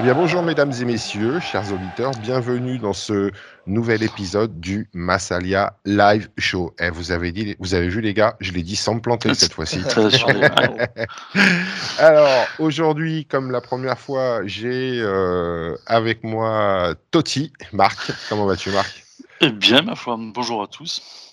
[0.00, 3.30] Eh bien bonjour mesdames et messieurs, chers auditeurs, bienvenue dans ce
[3.66, 6.74] nouvel épisode du Massalia Live Show.
[6.80, 9.34] Eh, vous avez dit, vous avez vu les gars, je l'ai dit sans me planter
[9.34, 9.82] cette fois-ci.
[11.98, 18.10] Alors aujourd'hui, comme la première fois, j'ai euh, avec moi Totti, Marc.
[18.30, 19.04] Comment vas-tu Marc?
[19.42, 21.29] Eh bien ma foi, bonjour à tous.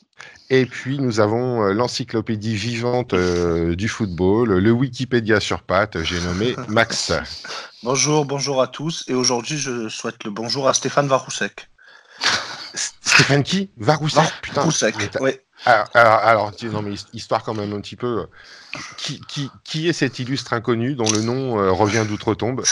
[0.50, 6.22] Et puis nous avons euh, l'encyclopédie vivante euh, du football, le Wikipédia sur pattes, j'ai
[6.22, 7.12] nommé Max.
[7.84, 9.04] Bonjour, bonjour à tous.
[9.08, 11.70] Et aujourd'hui, je souhaite le bonjour à Stéphane Varousek.
[12.74, 13.72] Stéphane qui?
[13.78, 14.62] Varousek Putain.
[14.62, 15.32] Varousek, oui.
[15.66, 18.20] Alors, alors, non, mais histoire quand même un petit peu.
[18.20, 18.26] Euh,
[18.98, 22.64] qui, qui, qui est cet illustre inconnu dont le nom revient d'outre-tombe?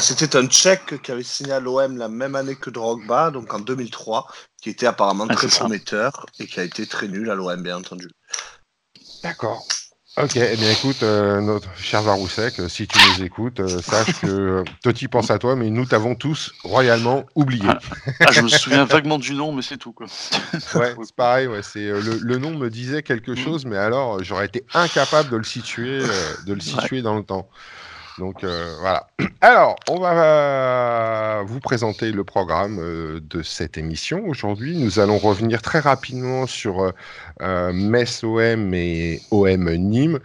[0.00, 3.58] C'était un Tchèque qui avait signé à l'OM la même année que Drogba, donc en
[3.58, 4.26] 2003,
[4.60, 7.76] qui était apparemment ah, très prometteur et qui a été très nul à l'OM, bien
[7.76, 8.08] entendu.
[9.22, 9.66] D'accord.
[10.16, 14.20] Ok, eh bien écoute, euh, notre cher Varousek, euh, si tu nous écoutes, euh, sache
[14.20, 17.68] que Toti pense à toi, mais nous t'avons tous royalement oublié.
[17.68, 17.78] Ah,
[18.20, 19.92] ah, je me souviens vaguement du nom, mais c'est tout.
[19.92, 20.06] Quoi.
[20.74, 23.36] ouais, c'est pareil, ouais, c'est, le, nom me disait quelque mm.
[23.36, 26.00] chose, mais alors j'aurais été incapable de le situer,
[26.46, 27.48] de le situer dans le temps.
[28.18, 29.06] Donc euh, voilà.
[29.40, 34.24] Alors, on va vous présenter le programme euh, de cette émission.
[34.26, 36.92] Aujourd'hui, nous allons revenir très rapidement sur
[37.40, 40.18] euh, Metz OM et OM Nîmes.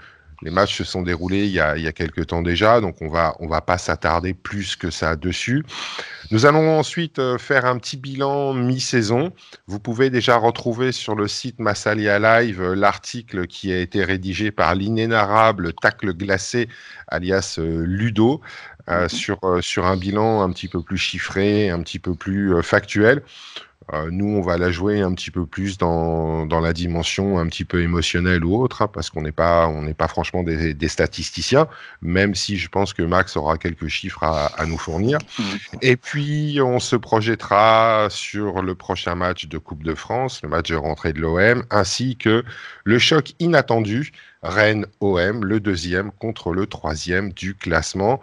[0.44, 3.02] Les matchs se sont déroulés il y a, il y a quelques temps déjà, donc
[3.02, 5.64] on va on va pas s'attarder plus que ça dessus.
[6.32, 9.32] Nous allons ensuite euh, faire un petit bilan mi-saison.
[9.68, 14.52] Vous pouvez déjà retrouver sur le site Massalia Live euh, l'article qui a été rédigé
[14.52, 16.70] par l'inénarrable Tacle Glacé,
[17.08, 18.42] alias euh, Ludo,
[18.88, 19.10] mhm.
[19.10, 23.22] sur, sur un bilan un petit peu plus chiffré, un petit peu plus factuel.
[23.92, 27.48] Euh, nous, on va la jouer un petit peu plus dans, dans la dimension un
[27.48, 30.74] petit peu émotionnelle ou autre, hein, parce qu'on n'est pas, on n'est pas franchement des,
[30.74, 31.68] des, statisticiens,
[32.02, 35.20] même si je pense que Max aura quelques chiffres à, à, nous fournir.
[35.38, 35.44] Mmh.
[35.82, 40.70] Et puis, on se projettera sur le prochain match de Coupe de France, le match
[40.70, 42.44] de rentrée de l'OM, ainsi que
[42.84, 44.12] le choc inattendu
[44.44, 48.20] Rennes-OM, le deuxième contre le troisième du classement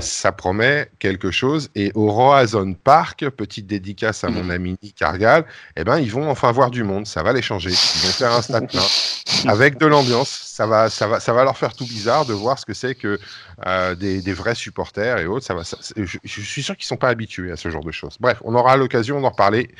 [0.00, 1.70] ça promet quelque chose.
[1.74, 4.50] Et au Roazhon Park, petite dédicace à mon mm.
[4.50, 5.44] ami Nick Argal,
[5.76, 7.06] eh ben, ils vont enfin voir du monde.
[7.06, 7.70] Ça va les changer.
[7.70, 8.82] Ils vont faire un stade plein
[9.50, 10.28] avec de l'ambiance.
[10.28, 12.94] Ça va, ça, va, ça va leur faire tout bizarre de voir ce que c'est
[12.94, 13.18] que
[13.66, 15.46] euh, des, des, vrais supporters et autres.
[15.46, 18.16] Ça va, je, je, suis sûr qu'ils sont pas habitués à ce genre de choses.
[18.20, 19.70] Bref, on aura l'occasion d'en reparler.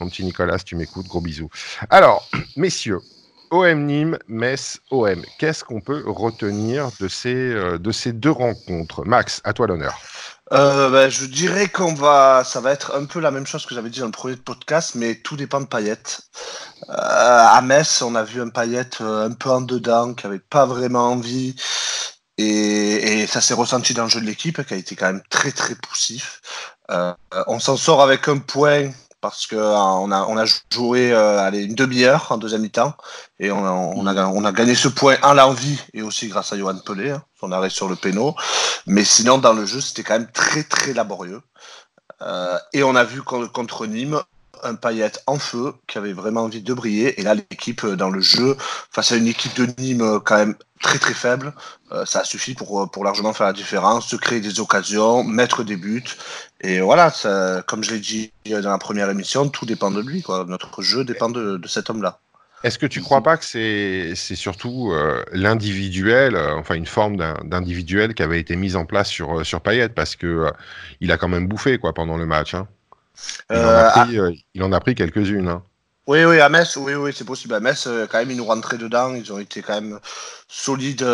[0.00, 1.50] Mon petit Nicolas, si tu m'écoutes, gros bisous.
[1.90, 3.00] Alors, messieurs,
[3.50, 5.22] OM Nîmes, Metz, OM.
[5.38, 9.04] Qu'est-ce qu'on peut retenir de ces, euh, de ces deux rencontres?
[9.04, 9.98] Max, à toi l'honneur.
[10.52, 13.74] Euh, ben, je dirais qu'on va, ça va être un peu la même chose que
[13.74, 15.98] j'avais dit dans le premier podcast, mais tout dépend de Payet.
[16.88, 20.64] Euh, à Metz, on a vu un Payet un peu en dedans, qui avait pas
[20.64, 21.54] vraiment envie,
[22.38, 25.52] et ça s'est ressenti dans le jeu de l'équipe, qui a été quand même très
[25.52, 26.40] très poussif.
[27.46, 32.30] on s'en sort avec un point parce qu'on a, on a joué euh, une demi-heure
[32.30, 32.94] en deuxième mi-temps
[33.40, 36.78] et on a, on, a, gagné ce point en l'envie et aussi grâce à Johan
[36.78, 38.34] Pelé, hein, son arrêt sur le péno.
[38.86, 41.42] Mais sinon, dans le jeu, c'était quand même très très laborieux.
[42.22, 44.20] Euh, et on a vu contre Nîmes
[44.62, 47.20] un paillette en feu qui avait vraiment envie de briller.
[47.20, 48.56] Et là, l'équipe euh, dans le jeu,
[48.90, 51.52] face à une équipe de Nîmes euh, quand même très très faible,
[51.92, 55.76] euh, ça suffit pour, pour largement faire la différence, se créer des occasions, mettre des
[55.76, 56.04] buts.
[56.60, 60.22] Et voilà, ça, comme je l'ai dit dans la première émission, tout dépend de lui.
[60.22, 60.44] Quoi.
[60.48, 62.20] Notre jeu dépend de, cet homme-là.
[62.64, 64.92] Est-ce que tu crois pas que c'est surtout
[65.30, 69.90] l'individuel, enfin une forme d'individuel qui avait été mise en place sur, sur Payet?
[69.90, 70.50] Parce que
[71.00, 72.54] il a quand même bouffé quoi pendant le match.
[72.54, 72.66] Hein
[73.50, 75.48] il, en a euh, pris, euh, il en a pris quelques-unes.
[75.48, 75.62] Hein.
[76.06, 77.54] Oui, oui, à Metz, oui, oui, c'est possible.
[77.54, 79.14] À Metz, euh, quand même, ils nous rentraient dedans.
[79.14, 79.98] Ils ont été quand même
[80.48, 81.06] solides.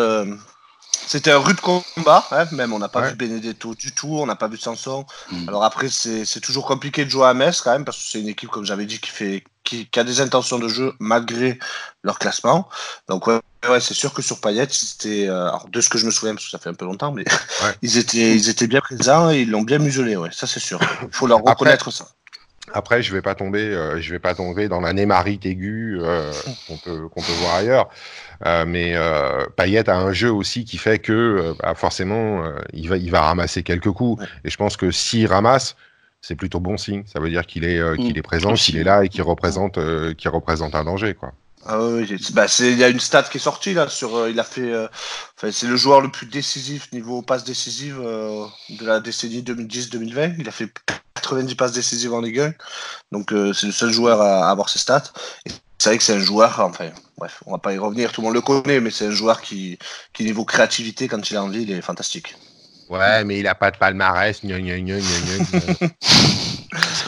[1.06, 2.72] C'était un rude combat, hein, même.
[2.72, 5.04] On n'a pas vu Benedetto du tout, on n'a pas vu Sanson.
[5.30, 5.48] Mm.
[5.48, 8.28] Alors après, c'est toujours compliqué de jouer à Metz quand même, parce que c'est une
[8.28, 11.58] équipe, comme j'avais dit, qui, fait, qui, a des intentions de jeu malgré
[12.02, 12.68] leur classement.
[13.08, 13.40] Donc, ouais,
[13.80, 15.26] c'est sûr que sur Payet, c'était.
[15.26, 17.24] de ce que je me souviens, parce que ça fait un peu longtemps, mais
[17.82, 20.78] ils, étaient, ils étaient bien présents et ils l'ont bien muselé, ouais, ça c'est sûr.
[21.02, 22.06] Il faut leur reconnaître ça.
[22.72, 26.32] Après, je vais pas tomber, euh, je vais pas tomber dans la némarite aiguë euh,
[26.66, 27.88] qu'on peut qu'on peut voir ailleurs.
[28.46, 28.96] Euh, mais
[29.56, 33.62] Payet a un jeu aussi qui fait que bah, forcément il va il va ramasser
[33.62, 34.24] quelques coups.
[34.44, 35.76] Et je pense que s'il ramasse,
[36.26, 37.04] c'est plutôt bon signe.
[37.06, 38.18] Ça veut dire qu'il est qu'il mm.
[38.18, 39.78] est présent, qu'il est là et qu'il représente
[40.16, 41.32] qu'il représente un danger quoi.
[41.66, 44.44] Ah oui, bah il y a une stat qui est sortie là sur, il a
[44.44, 44.70] fait,
[45.50, 50.34] c'est le joueur le plus décisif niveau passe décisive de la décennie 2010-2020.
[50.38, 50.68] Il a fait
[51.24, 52.54] 90 passes décisives en Ligue 1.
[53.12, 55.12] Donc euh, c'est le seul joueur à, avoir ces stats.
[55.46, 58.20] Et c'est vrai que c'est un joueur, enfin, bref, on va pas y revenir, tout
[58.20, 59.78] le monde le connaît, mais c'est un joueur qui,
[60.12, 62.36] qui niveau créativité, quand il a envie, il est fantastique.
[62.94, 64.40] Ouais, mais il a pas de palmarès.
[64.42, 64.48] C'est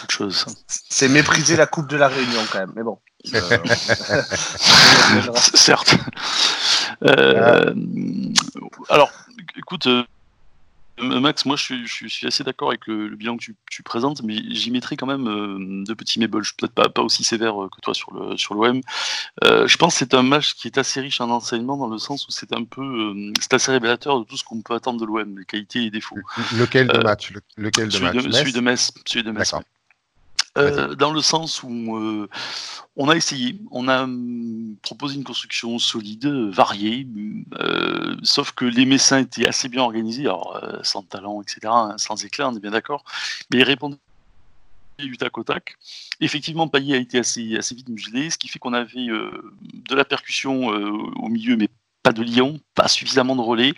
[0.03, 0.47] autre chose.
[0.67, 2.99] C'est mépriser la Coupe de la Réunion quand même, mais bon.
[3.35, 3.41] Euh,
[5.55, 5.97] Certes.
[7.05, 7.73] Euh,
[8.89, 9.11] Alors,
[9.57, 10.03] écoute, euh,
[10.99, 14.23] Max, moi je suis, je assez d'accord avec le, le bilan que tu, tu présentes,
[14.23, 16.43] mais j'y mettrai quand même euh, deux petits mébols.
[16.43, 18.81] Je suis peut-être pas, pas aussi sévère euh, que toi sur l'OM.
[19.45, 21.99] Euh, je pense que c'est un match qui est assez riche en enseignements dans le
[21.99, 24.99] sens où c'est un peu, euh, c'est assez révélateur de tout ce qu'on peut attendre
[25.01, 26.17] de l'OM, les qualités et les défauts.
[26.57, 28.17] Lequel de match Le- Lequel de Celui match?
[28.17, 28.93] de, Metz celui de Metz?
[29.05, 29.65] Celui de Metz, D'accord.
[30.57, 32.29] Euh, dans le sens où euh,
[32.97, 37.07] on a essayé, on a hum, proposé une construction solide, variée,
[37.61, 42.25] euh, sauf que les Messins étaient assez bien organisés, alors sans talent, etc., hein, sans
[42.25, 43.05] éclat, on est bien d'accord,
[43.51, 43.99] mais ils répondaient
[44.99, 45.77] du tac au tac.
[46.21, 50.05] Effectivement, Payet a été assez, assez vite muselé, ce qui fait qu'on avait de la
[50.07, 51.69] percussion au milieu, mais
[52.03, 53.75] pas de lion, pas suffisamment de relais.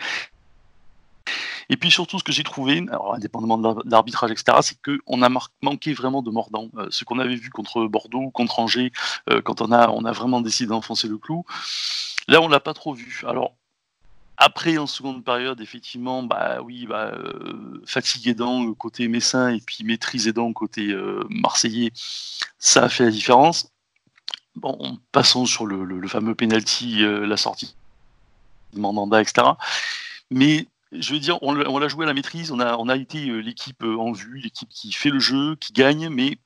[1.70, 5.22] Et puis surtout, ce que j'ai trouvé, indépendamment de l'ar- de l'arbitrage, etc., c'est qu'on
[5.22, 5.28] a
[5.62, 6.68] manqué vraiment de mordant.
[6.76, 8.92] Euh, ce qu'on avait vu contre Bordeaux, contre Angers,
[9.30, 11.44] euh, quand on a, vraiment décidé d'enfoncer le clou,
[12.26, 13.22] là, on l'a pas trop vu.
[13.26, 13.54] Alors,
[14.38, 19.60] après, en seconde période, effectivement, bah oui, bah, euh, fatigue aidant euh, côté messin et
[19.60, 20.94] puis maîtrise aidant côté
[21.28, 21.92] marseillais,
[22.58, 23.70] ça a fait la différence.
[24.56, 27.76] Bon, passons sur le, le- fameux penalty, la sortie
[28.72, 29.46] de Mandanda, etc.
[30.30, 33.28] Mais je veux dire, on l'a joué à la maîtrise, on a, on a été
[33.28, 36.38] euh, l'équipe euh, en vue, l'équipe qui fait le jeu, qui gagne, mais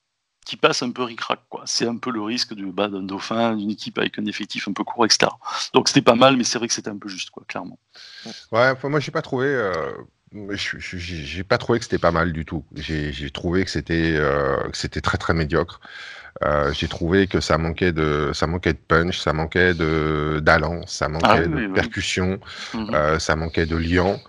[0.44, 1.40] qui passe un peu ric-rac.
[1.66, 4.82] C'est un peu le risque bah, d'un dauphin, d'une équipe avec un effectif un peu
[4.84, 5.32] court, etc.
[5.74, 7.78] Donc c'était pas mal, mais c'est vrai que c'était un peu juste, quoi, clairement.
[8.50, 9.46] Ouais, moi j'ai pas trouvé.
[9.46, 9.92] euh,
[10.58, 12.64] J'ai pas trouvé que c'était pas mal du tout.
[12.74, 14.56] J'ai trouvé que c'était euh,
[15.02, 15.80] très très médiocre.
[16.44, 20.86] Euh, j'ai trouvé que ça manquait de ça manquait de punch, ça manquait de d'allant,
[20.86, 22.40] ça manquait Ah oui, de oui, percussion,
[22.74, 22.90] Mhm.
[22.94, 24.20] euh, ça manquait de liant,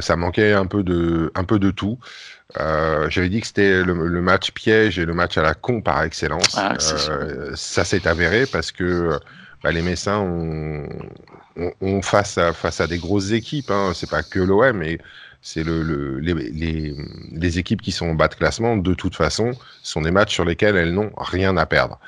[0.00, 1.98] ça manquait un peu de un peu de tout.
[2.58, 5.80] Euh, J'avais dit que c'était le, le match piège et le match à la con
[5.80, 6.54] par excellence.
[6.56, 6.74] Ah.
[7.10, 9.18] Euh, ça s'est avéré parce que
[9.62, 13.70] bah, les Messins ont, face, à, face à des grosses équipes.
[13.70, 13.92] Hein.
[13.94, 14.98] C'est pas que l'OM, mais
[15.42, 16.94] c'est le, le- les, les,
[17.32, 18.76] les équipes qui sont en bas de classement.
[18.76, 19.52] De toute façon,
[19.82, 21.98] sont des matchs sur lesquels elles n'ont rien à perdre.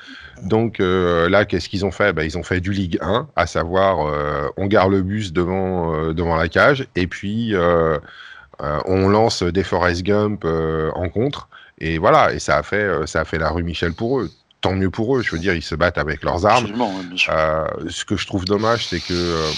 [0.43, 2.13] Donc euh, là, qu'est-ce qu'ils ont fait?
[2.13, 5.93] Bah, Ils ont fait du Ligue 1, à savoir euh, on garde le bus devant,
[5.95, 7.53] euh, devant la cage et puis
[8.85, 11.47] on lance des Forrest Gump en contre.
[11.81, 14.29] Et voilà, et ça a fait, ça a fait la rue Michel pour eux.
[14.61, 16.65] Tant mieux pour eux, je veux dire, ils se battent avec leurs armes.
[17.29, 19.49] Euh, ce que je trouve dommage, c'est que euh,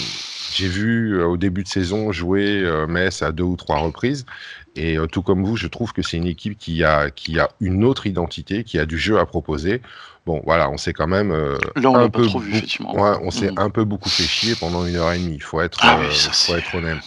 [0.54, 4.24] j'ai vu euh, au début de saison jouer euh, Metz à deux ou trois reprises.
[4.74, 7.50] Et euh, tout comme vous, je trouve que c'est une équipe qui a, qui a
[7.60, 9.82] une autre identité, qui a du jeu à proposer.
[10.24, 11.32] Bon, voilà, on s'est quand même
[11.76, 12.94] Là, on un peu trop vu, beau- effectivement.
[12.94, 13.58] ouais, on s'est Mhm.
[13.58, 15.34] un peu beaucoup fait chier pendant une heure et demie.
[15.34, 16.98] Il faut être, Ah oui, ça, faut être honnête.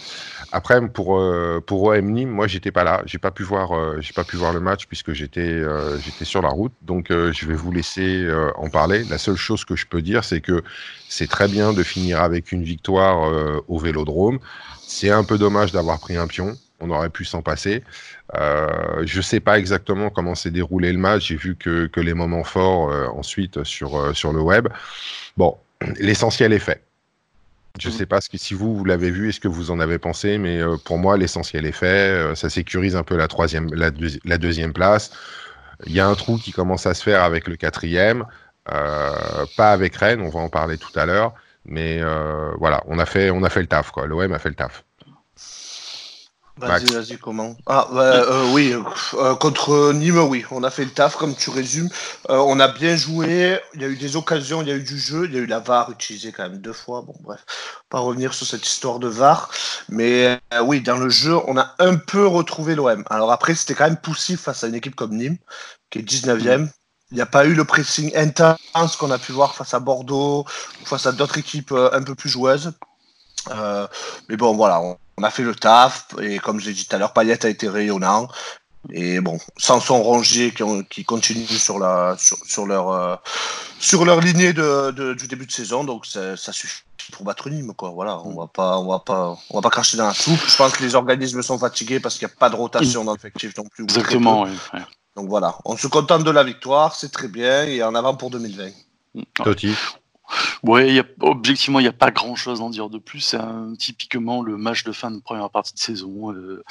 [0.56, 4.00] Après, pour euh, pour OM Nîmes, moi j'étais pas là, j'ai pas pu voir, euh,
[4.00, 6.72] j'ai pas pu voir le match puisque j'étais euh, j'étais sur la route.
[6.80, 8.26] Donc euh, je vais vous laisser
[8.56, 9.04] en parler.
[9.04, 10.62] La seule chose que je peux dire, c'est que
[11.10, 13.30] c'est très bien de finir avec une victoire
[13.68, 14.38] au Vélodrome.
[14.80, 16.56] C'est un peu dommage d'avoir pris un pion.
[16.80, 17.84] On aurait pu s'en passer.
[18.32, 21.26] Je sais pas exactement comment s'est déroulé le match.
[21.28, 24.68] J'ai vu que, que les moments forts ensuite sur, sur le web.
[25.36, 25.58] Bon,
[25.98, 26.85] l'essentiel est fait.
[27.78, 27.94] Je Mhm.
[27.94, 29.98] sais pas ce que, si vous, vous l'avez vu et ce que vous en avez
[29.98, 31.86] pensé, mais euh, pour moi, l'essentiel est fait.
[32.32, 35.12] Euh, ça sécurise un peu la, troisième, la, deuxi- la deuxième place.
[35.86, 38.26] Il y a un trou qui commence à se faire avec le quatrième.
[38.72, 41.34] Euh, pas avec Rennes, on va en parler tout à l'heure.
[41.66, 42.00] Mais
[42.58, 43.90] voilà, on a, fait, on a fait le taf.
[43.92, 44.06] quoi.
[44.06, 44.85] L'OM a fait le taf.
[46.58, 47.54] Vas-y, vas-y, comment?
[47.66, 48.74] Ah, ouais, euh, oui,
[49.14, 51.90] euh, contre Nîmes, oui, on a fait le taf, comme tu résumes.
[52.30, 54.82] Euh, on a bien joué, il y a eu des occasions, il y a eu
[54.82, 57.02] du jeu, il y a eu la VAR utilisée quand même deux fois.
[57.02, 57.44] Bon, bref,
[57.90, 59.50] pas revenir sur cette histoire de VAR.
[59.90, 63.04] Mais euh, oui, dans le jeu, on a un peu retrouvé l'OM.
[63.10, 65.38] Alors après, c'était quand même poussif face à une équipe comme Nîmes,
[65.90, 66.68] qui est 19e.
[67.12, 70.44] Il n'y a pas eu le pressing intense qu'on a pu voir face à Bordeaux,
[70.82, 72.72] ou face à d'autres équipes euh, un peu plus joueuses.
[73.50, 73.86] Euh,
[74.28, 76.94] mais bon, voilà, on, on a fait le taf, et comme je l'ai dit tout
[76.94, 78.28] à l'heure, Payet a été rayonnant.
[78.92, 83.16] Et bon, Samson Rongier qui, ont- qui continue sur, la, sur, sur leur, euh,
[83.80, 86.82] sur leur lignée de, de- du début de saison, donc ça, ça suffit
[87.12, 87.90] pour battre Nîmes, quoi.
[87.90, 90.38] Voilà, on va pas, on va pas, on va pas cracher dans la soupe.
[90.46, 93.12] Je pense que les organismes sont fatigués parce qu'il n'y a pas de rotation dans
[93.14, 93.84] l'effectif non plus.
[93.84, 94.50] Exactement, ouais.
[95.16, 98.30] Donc voilà, on se contente de la victoire, c'est très bien, et en avant pour
[98.30, 98.70] 2020.
[99.42, 99.74] Totti.
[100.62, 103.20] Ouais, objectivement, il n'y a pas grand chose à en dire de plus.
[103.20, 103.38] C'est
[103.78, 106.32] typiquement le match de fin de première partie de saison.
[106.32, 106.62] euh,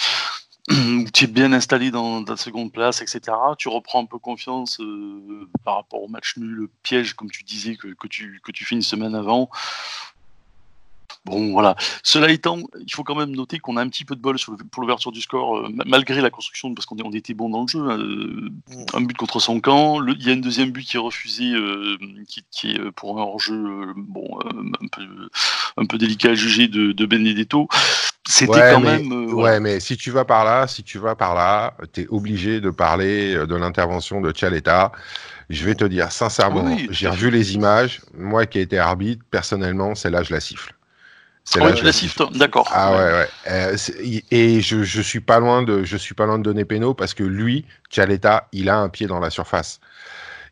[0.72, 3.22] où tu es bien installé dans ta seconde place, etc.
[3.58, 7.44] Tu reprends un peu confiance euh, par rapport au match nul, le piège, comme tu
[7.44, 7.78] disais,
[8.10, 9.50] tu, que tu fais une semaine avant.
[11.26, 11.76] Bon, voilà.
[12.04, 14.38] Cela étant, il faut quand même noter qu'on a un petit peu de bol
[14.70, 17.68] pour l'ouverture du score, euh, malgré la construction, parce qu'on on était bon dans le
[17.68, 17.80] jeu.
[17.80, 18.86] Hein, euh, mm.
[18.94, 20.06] un but contre son camp.
[20.06, 21.98] il y a un deuxième but qui est refusé, euh,
[22.52, 25.02] qui, est pour un hors-jeu bon, un, peu,
[25.78, 27.68] un peu délicat à juger de, Benedetto.
[28.28, 29.34] C'était quand même.
[29.34, 32.62] ouais, mais si tu vas par là, si tu vas par là, tu es obligé
[32.62, 34.92] de parler de l'intervention de Tchaleta.
[35.50, 38.02] Je vais te dire sincèrement, j'ai revu les images.
[38.16, 40.76] Moi qui ai été arbitre, personnellement, celle-là, je la siffle.
[41.48, 42.68] C'est ah la d'accord.
[42.74, 43.28] Ah ouais, ouais.
[43.48, 43.78] Euh,
[44.32, 47.14] et je, je suis pas loin de, je suis pas loin de donner péno parce
[47.14, 49.80] que lui, Tchaleta, il a un pied dans la surface.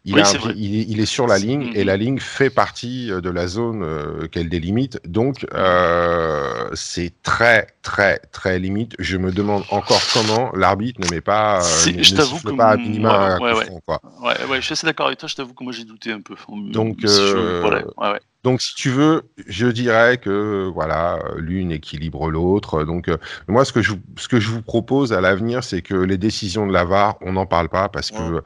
[0.06, 0.20] Il,
[1.00, 4.50] est sur la ligne et la ligne fait partie euh, de la zone euh, qu'elle
[4.50, 5.00] délimite.
[5.08, 8.96] Donc, euh, c'est très, très, très limite.
[9.00, 12.78] Je me demande encore comment l'arbitre ne met pas, ne, je t'avoue que pas à
[12.78, 14.46] minima ouais, ouais, ouais.
[14.50, 15.30] ouais, je suis assez d'accord avec toi.
[15.30, 16.36] Je t'avoue que moi j'ai douté un peu.
[16.72, 16.98] Donc,
[17.96, 22.84] voilà, donc, si tu veux, je dirais que voilà, l'une équilibre l'autre.
[22.84, 23.10] Donc,
[23.48, 26.68] moi, ce que je, ce que je vous propose à l'avenir, c'est que les décisions
[26.68, 28.44] de la VAR, on n'en parle pas parce que.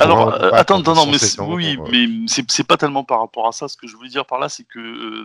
[0.00, 3.68] Alors, attends, non, mais oui, mais c'est pas tellement par rapport à ça.
[3.68, 5.24] Ce que je voulais dire par là, c'est que euh,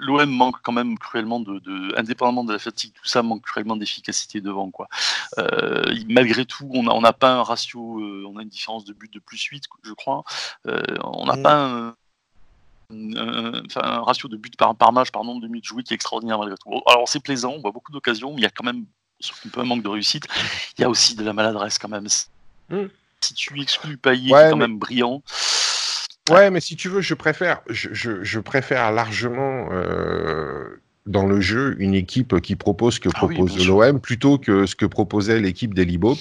[0.00, 1.60] l'OM manque quand même cruellement de,
[1.98, 4.88] indépendamment de la fatigue, tout ça manque cruellement d'efficacité devant, quoi.
[5.38, 8.84] Euh, malgré tout, on n'a on a pas un ratio, euh, on a une différence
[8.84, 10.24] de but de plus 8, je crois.
[10.64, 11.42] on n'a mm.
[11.42, 11.94] pas un
[12.90, 13.62] un,
[14.02, 16.56] ratio de buts par, par match, par nombre de minutes jouées qui est extraordinaire malgré
[16.56, 16.70] tout.
[16.86, 18.84] Alors c'est plaisant, on voit beaucoup d'occasions, mais il y a quand même
[19.22, 20.26] un peu un manque de réussite.
[20.78, 22.06] Il y a aussi de la maladresse quand même.
[22.70, 22.86] Hmm.
[23.20, 25.22] Si tu exclues Payet, qui est quand même brillant.
[26.30, 31.76] Ouais, mais si tu veux, je préfère, je, je, préfère largement euh, dans le jeu
[31.78, 35.74] une équipe qui propose ce que ah propose l'OM plutôt que ce que proposait l'équipe
[35.74, 36.18] d'Elibop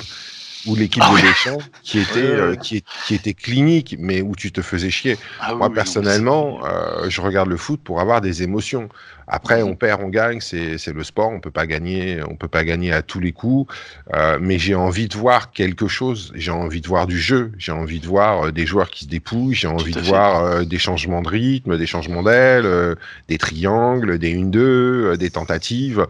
[0.66, 4.52] ou l'équipe ah de Deschamps qui était euh, qui, qui, était clinique mais où tu
[4.52, 5.18] te faisais chier.
[5.40, 8.90] Ah Moi personnellement, euh, je regarde le foot pour avoir des émotions.
[9.26, 12.66] Après, on perd, on gagne, c'est le sport, on peut pas gagner, on peut pas
[12.66, 13.74] gagner à tous les coups.
[14.14, 16.34] Euh, mais j'ai envie de voir quelque chose.
[16.36, 17.54] J'ai envie de voir du jeu.
[17.58, 19.56] J'ai envie de voir des joueurs qui se dépouillent.
[19.56, 22.98] J'ai envie de voir des changements de rythme, des changements d'aile,
[23.30, 26.06] des triangles, des 1-2, des tentatives.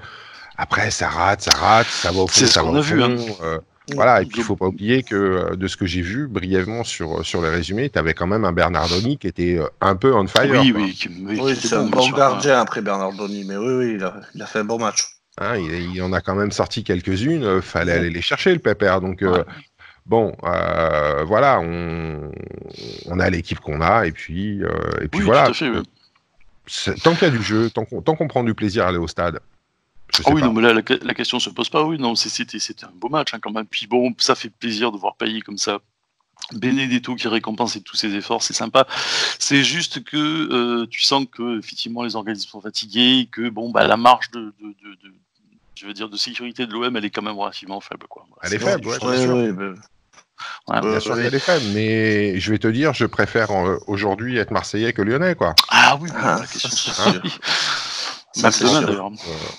[0.58, 3.18] Après, ça rate, ça rate, ça va au fond, ça va au fond.
[3.44, 3.60] Hein.
[3.92, 6.84] Voilà, et puis il faut pas oublier que euh, de ce que j'ai vu brièvement
[6.84, 9.96] sur, euh, sur les résumés, tu avais quand même un Bernardoni qui était euh, un
[9.96, 10.62] peu on fire.
[10.62, 13.98] Oui, oui, oui, c'est un bon gardien après Bernardoni, mais oui, oui,
[14.36, 15.04] il a, fait un bon match.
[15.38, 19.02] Hein, il, en a quand même sorti quelques-unes, fallait aller les chercher le pépère.
[19.02, 19.24] Donc
[20.06, 20.34] bon,
[21.26, 22.32] voilà, on,
[23.08, 24.62] on a l'équipe qu'on a, et puis,
[25.02, 25.48] et puis voilà.
[25.48, 25.52] tant
[27.16, 29.40] qu'il y a du jeu, tant qu'on prend du plaisir à aller au stade,
[30.26, 31.84] ah oui, non, mais là, la, question se pose pas.
[31.84, 33.66] Oui, non, c'était un beau match hein, quand même.
[33.66, 35.80] Puis bon, ça fait plaisir de voir payer comme ça.
[36.52, 38.86] Benedetto qui récompense tous ses efforts, c'est sympa.
[39.40, 43.88] C'est juste que euh, tu sens que effectivement les organismes sont fatigués, que bon, bah,
[43.88, 45.14] la marge de, de, de,
[45.76, 48.08] je veux dire, de sécurité de l'OM, elle est quand même relativement faible.
[48.08, 48.26] Quoi.
[48.44, 50.82] Elle est faible, ouais, bien sûr.
[50.82, 54.52] bien sûr, elle est faible, mais je vais te dire, je préfère euh, aujourd'hui être
[54.52, 55.56] Marseillais que Lyonnais, quoi.
[55.70, 57.22] Ah oui, ah, la question, hein
[58.34, 59.12] c'est d'ailleurs.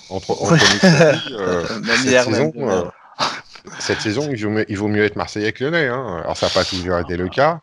[0.09, 0.53] entre, entre
[1.31, 1.65] euh,
[1.95, 2.83] cette, saison, euh,
[3.79, 5.87] cette saison, il vaut, mieux, être Marseillais que Lyonnais.
[5.87, 6.21] Hein.
[6.23, 7.59] Alors, ça n'a pas toujours été le cas,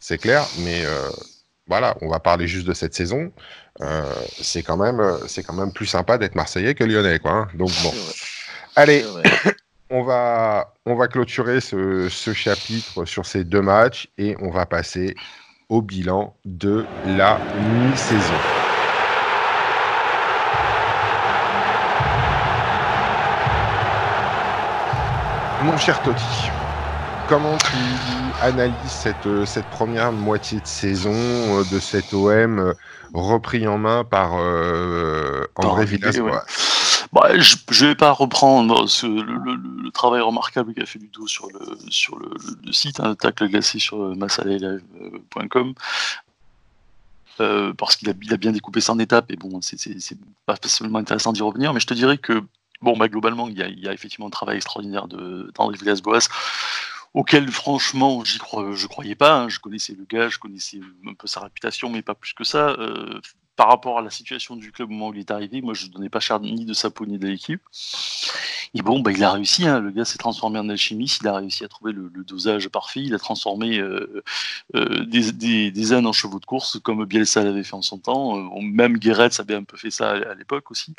[0.00, 1.08] c'est clair, mais euh,
[1.66, 3.32] voilà, on va parler juste de cette saison.
[4.40, 5.00] c'est quand, même,
[5.46, 7.18] quand même plus sympa d'être Marseillais que Lyonnais.
[7.18, 7.48] Quoi, hein.
[7.54, 7.92] Donc, bon.
[8.74, 9.04] Allez,
[9.90, 14.66] on va, on va clôturer ce, ce chapitre sur ces deux matchs et on va
[14.66, 15.14] passer
[15.68, 18.65] au bilan de la mi-saison.
[25.62, 26.50] Mon cher Totti,
[27.28, 32.74] comment tu analyses cette, cette première moitié de saison euh, de cet OM euh,
[33.14, 36.20] repris en main par euh, André Villas
[37.12, 42.18] bah, je ne vais pas reprendre le, travail remarquable qu'a fait Ludo sur le, sur
[42.18, 45.72] le, site, un hein, tacle glacé sur massalelive.com.
[47.38, 49.78] parce qu'il a, a, bien découpé ça en étapes, et bon, c'est
[50.44, 52.42] pas spécialement intéressant d'y revenir, mais je te dirais que
[52.82, 56.28] Bon, bah, globalement, il y, a, effectivement un travail extraordinaire d'André Villas-Boas,
[57.14, 59.40] auquel, franchement, j'y crois, je croyais pas.
[59.40, 59.48] Hein.
[59.48, 62.70] Je connaissais le gars, je connaissais un peu sa réputation, mais pas plus que ça.
[62.78, 63.20] Euh,
[63.56, 65.86] par rapport à la situation du club au moment où il est arrivé, moi, je
[65.86, 67.62] ne donnais pas cher ni de sa peau ni de l'équipe.
[68.74, 69.80] Et bon, bah, il a réussi, hein.
[69.80, 73.14] le gars s'est transformé en alchimiste, il a réussi à trouver le, dosage parfait, il
[73.14, 74.22] a transformé euh,
[74.74, 78.36] euh, des, des, ânes en chevaux de course, comme Bielsa l'avait fait en son temps,
[78.36, 80.94] euh, même Guéret avait un peu fait ça à, l'époque aussi.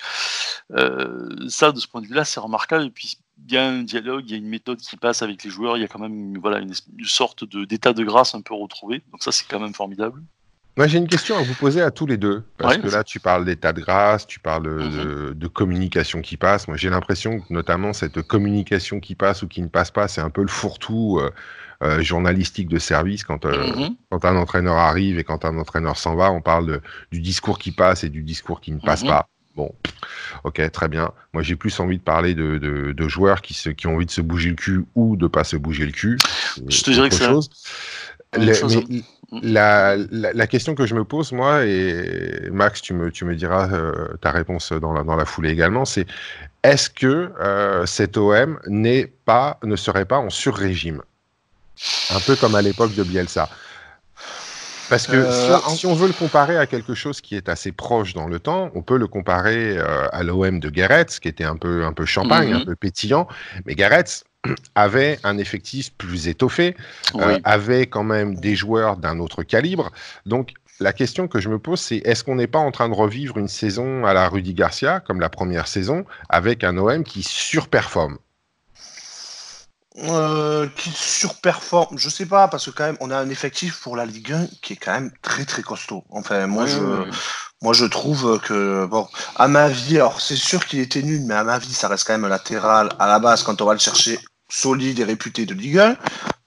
[0.70, 4.24] ça, de ce point de vue-là, c'est remarquable, et puis il y a un dialogue,
[4.28, 6.38] il y a une méthode qui passe avec les joueurs, il y a quand même
[6.40, 6.74] voilà, une,
[7.04, 10.24] sorte d'état de grâce un peu retrouvé, donc ça c'est quand même formidable.
[10.78, 12.44] Moi, j'ai une question à vous poser à tous les deux.
[12.58, 15.50] Parce que là, tu parles d'état de grâce, tu parles de, mhm.
[15.50, 16.68] communication qui passe.
[16.68, 20.22] Moi, j'ai l'impression que, notamment, cette communication qui passe ou qui ne passe pas, c'est
[20.22, 21.32] un peu le fourre-tout euh,
[21.82, 23.24] euh, journalistique de service.
[23.24, 23.96] Quand, euh, mhm.
[24.12, 26.80] quand un entraîneur arrive et quand un entraîneur s'en va, on parle
[27.12, 29.10] du discours qui passe et du discours qui ne passe mhm.
[29.10, 29.30] pas.
[29.56, 29.74] Bon,
[30.44, 31.12] ok, très bien.
[31.34, 34.12] Moi, j'ai plus envie de parler de, de, joueurs qui, se, qui ont envie de
[34.12, 36.20] se bouger le cul ou de pas se bouger le cul.
[36.68, 37.16] Je te dirais que
[38.34, 43.36] c'est la, la, question que je me pose, moi, et Max, tu me, tu me
[43.36, 46.06] diras euh, ta réponse dans la, dans la foulée également, c'est
[46.64, 48.60] est-ce que euh, cet OM
[49.26, 51.02] pas, ne serait pas en sur-régime?
[52.12, 53.50] Un peu comme à l'époque de Bielsa.
[54.90, 58.14] Parce que euh, si, on veut le comparer à quelque chose qui est assez proche
[58.14, 61.84] dans le temps, on peut le comparer à l'OM de Gareth, qui était un peu,
[61.84, 62.66] un peu champagne, un mhm.
[62.66, 63.28] peu pétillant.
[63.66, 64.24] Mais Gareth,
[64.76, 66.76] avait un effectif plus étoffé,
[67.16, 69.92] euh, avait quand même des joueurs d'un autre calibre.
[70.26, 72.94] Donc la question que je me pose, c'est est-ce qu'on n'est pas en train de
[72.94, 77.24] revivre une saison à la Rudy Garcia, comme la première saison, avec un OM qui
[77.24, 78.18] surperforme?
[80.04, 83.96] Euh, qui surperforme, je sais pas, parce que quand même, on a un effectif pour
[83.96, 86.04] la Ligue 1 qui est quand même très très costaud.
[86.12, 86.78] Enfin, moi, je,
[87.64, 91.34] moi, je trouve que, bon, à ma vie, alors c'est sûr qu'il était nul, mais
[91.34, 93.80] à ma vie, ça reste quand même latéral à la base quand on va le
[93.80, 95.98] chercher solide et réputé de Ligue 1.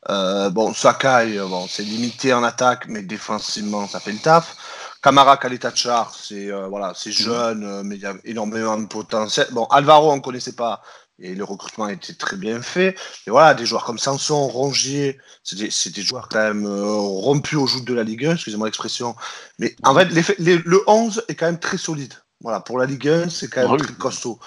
[0.09, 4.57] Euh, bon, Sakai, euh, bon, c'est limité en attaque, mais défensivement, ça fait le taf.
[5.03, 7.13] Kamara Kalitachar, c'est euh, voilà, c'est mm.
[7.13, 9.47] jeune, mais il y a énormément de potentiel.
[9.53, 10.83] Bon, Alvaro, on ne connaissait pas,
[11.19, 12.97] et le recrutement été très bien fait.
[13.27, 17.85] Et voilà, des joueurs comme Sanson, Rongier, c'est des, joueurs quand même rompus au joug
[17.85, 19.15] de la Ligue 1, excusez-moi l'expression.
[19.59, 20.07] Mais en fait,
[20.39, 22.15] le 11 est quand même très solide.
[22.43, 24.39] Voilà, pour la Ligue 1, c'est quand même très costaud.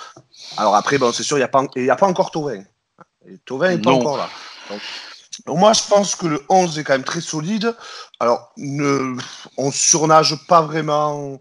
[0.58, 2.64] Alors après, bon, c'est sûr, il n'y a, pas, a pas encore Tovin.
[3.28, 4.30] Et Tovin n'est pas encore là.
[4.70, 4.82] Donc,
[5.48, 7.76] moi, je pense que le 11 est quand même très solide.
[8.20, 9.18] Alors, ne,
[9.58, 11.40] on surnage pas vraiment.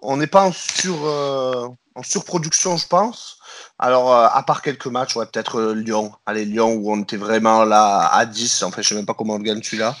[0.00, 3.38] On n'est pas en, sur, euh, en surproduction, je pense.
[3.78, 6.12] Alors, euh, à part quelques matchs, ouais, peut-être euh, Lyon.
[6.26, 8.62] Allez, Lyon, où on était vraiment là à 10.
[8.62, 9.96] En fait, je sais même pas comment on gagne celui-là.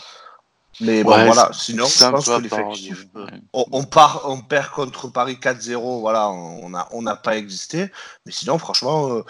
[0.80, 1.50] Mais bon, voilà.
[1.52, 3.06] Sinon, je pense que l'effectif.
[3.52, 6.00] On, on, part, on perd contre Paris 4-0.
[6.00, 7.90] Voilà, on n'a on pas existé.
[8.24, 9.22] Mais sinon, franchement,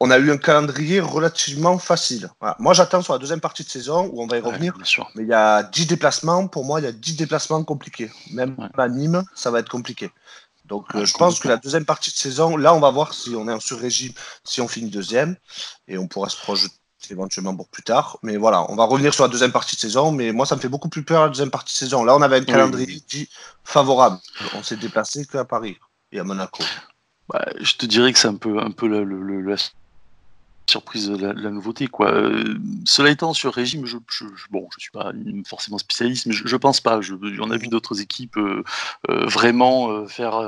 [0.00, 2.30] on a eu un calendrier relativement facile.
[2.58, 4.74] Moi, j'attends sur la deuxième partie de saison où on va y revenir.
[5.14, 6.46] mais il y a 10 déplacements.
[6.46, 8.10] Pour moi, il y a 10 déplacements compliqués.
[8.32, 10.10] Même à Nîmes, ça va être compliqué.
[10.66, 13.30] Donc, euh, je pense que la deuxième partie de saison, là, on va voir si
[13.30, 14.12] on est en sur-régime,
[14.44, 15.36] si on finit deuxième.
[15.88, 16.74] Et on pourra se projeter
[17.10, 18.18] éventuellement pour plus tard.
[18.22, 20.12] Mais voilà, on va revenir sur la deuxième partie de saison.
[20.12, 22.04] Mais moi, ça me fait beaucoup plus peur la deuxième partie de saison.
[22.04, 23.28] Là, on avait un calendrier dit
[23.64, 24.18] favorable.
[24.54, 25.76] On s'est déplacé qu'à Paris
[26.12, 26.62] et à Monaco.
[27.28, 29.56] Bah, je te dirais que c'est un peu, un peu le, le,
[30.70, 31.86] surprise de la, nouveauté.
[31.86, 32.12] Quoi.
[32.12, 35.12] Euh, cela étant, sur régime, je, je, bon, je suis pas
[35.46, 37.00] forcément spécialiste, mais je, je pense pas.
[37.00, 38.62] Je, on a vu d'autres équipes euh,
[39.08, 40.40] euh, vraiment faire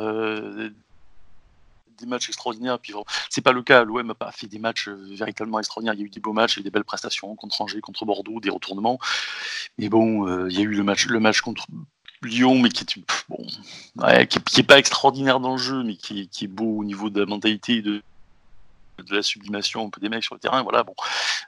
[1.98, 2.78] des matchs extraordinaires.
[2.78, 2.94] Puis
[3.28, 3.84] c'est pas le cas.
[3.84, 5.94] L'OM n'a pas fait des matchs véritablement extraordinaires.
[5.94, 8.40] Il y a eu des beaux matchs et des belles prestations contre Angers, contre Bordeaux,
[8.40, 8.98] des retournements.
[9.78, 11.66] Mais bon, il y a eu le match, le match contre
[12.22, 13.46] Lyon, mais qui est bon,
[14.26, 17.20] qui, est, pas extraordinaire dans le jeu, mais qui qui est beau au niveau de
[17.20, 18.02] la mentalité et de
[19.02, 20.62] de la sublimation un peu des mecs sur le terrain.
[20.62, 20.94] Voilà, bon.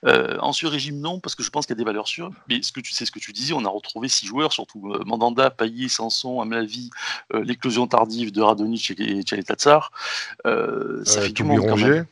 [0.07, 2.31] Euh, en sur-régime, non, parce que je pense qu'il y a des valeurs sûres.
[2.49, 4.93] Mais ce que tu sais, ce que tu disais, on a retrouvé six joueurs, surtout
[4.93, 9.91] euh, Mandanda, Payet, Sanson, à mon euh, l'éclosion tardive de Radonic et Tchaletatsar.
[10.47, 12.07] Euh, ça fait du monde quand même.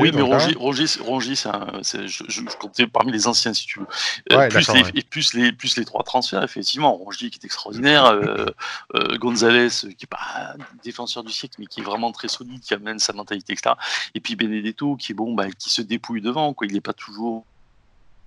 [0.00, 3.86] Oui, mais Rongier, Rongier, Rongier c'est je, je, comptais parmi les anciens, si tu veux.
[4.32, 6.92] Euh, plus les, Et plus les, plus les trois transferts, effectivement.
[6.94, 8.46] Rongier qui est extraordinaire, euh,
[8.94, 12.74] euh, Gonzalez qui n'est pas défenseur du siècle, mais qui est vraiment très solide, qui
[12.74, 13.74] amène sa mentalité, etc.
[14.14, 16.66] Et puis Benedetto qui est bon, bah, qui se dépouille devant, quoi.
[16.66, 17.44] Il n'est pas toujours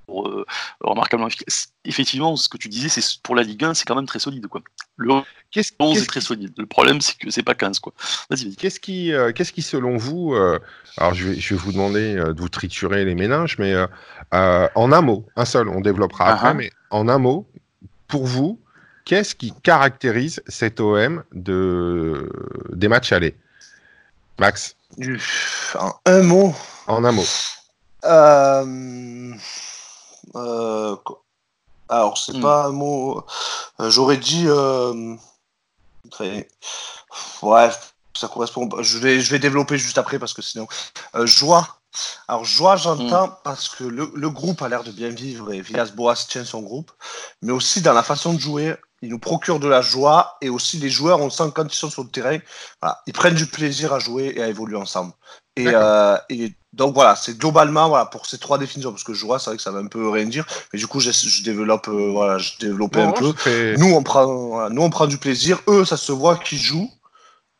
[0.09, 0.45] euh,
[0.81, 1.69] remarquablement efficace.
[1.85, 4.47] Effectivement, ce que tu disais, c'est pour la Ligue 1, c'est quand même très solide.
[4.47, 4.61] Quoi.
[4.97, 5.11] Le
[5.79, 6.53] 11 est très solide.
[6.57, 7.79] Le problème, c'est que c'est pas 15.
[7.79, 7.93] Quoi.
[8.29, 10.59] Vas-y, Qu'est-ce qui, euh, qu'est-ce qui, selon vous, euh,
[10.97, 13.75] alors je vais, je vais vous demander de vous triturer les méninges, mais
[14.31, 16.57] en un mot, un seul, on développera après, uh-huh.
[16.57, 17.47] mais en un mot,
[18.07, 18.59] pour vous,
[19.05, 22.29] qu'est-ce qui caractérise cet OM de,
[22.73, 23.35] des matchs allés?
[24.39, 24.75] Max
[25.75, 26.55] En un mot
[26.87, 27.25] En un mot.
[28.05, 29.33] Euh...
[30.35, 30.95] Euh,
[31.89, 32.41] alors, c'est hmm.
[32.41, 33.23] pas un mot.
[33.79, 34.45] Euh, j'aurais dit.
[34.47, 35.15] Euh,
[37.41, 37.69] ouais,
[38.15, 38.69] ça correspond.
[38.81, 40.67] Je vais, je vais développer juste après parce que sinon.
[41.23, 41.67] joie.
[42.27, 43.35] Alors, joie, j'entends hmm.
[43.43, 46.91] parce que le, le, groupe a l'air de bien vivre et Villas-Boas tient son groupe,
[47.43, 50.77] mais aussi dans la façon de jouer, il nous procure de la joie et aussi
[50.77, 52.39] les joueurs, on sent quand ils sont sur le terrain,
[53.05, 55.13] ils prennent du plaisir à jouer et à évoluer ensemble.
[55.55, 59.23] Et, euh, et donc voilà, c'est globalement voilà pour ces trois définitions parce que je
[59.23, 61.43] vois c'est vrai que ça va un peu rien dire, mais du coup je, je
[61.43, 63.33] développe euh, voilà, je développe un peu.
[63.77, 66.89] Nous on prend voilà, nous on prend du plaisir, eux ça se voit qu'ils jouent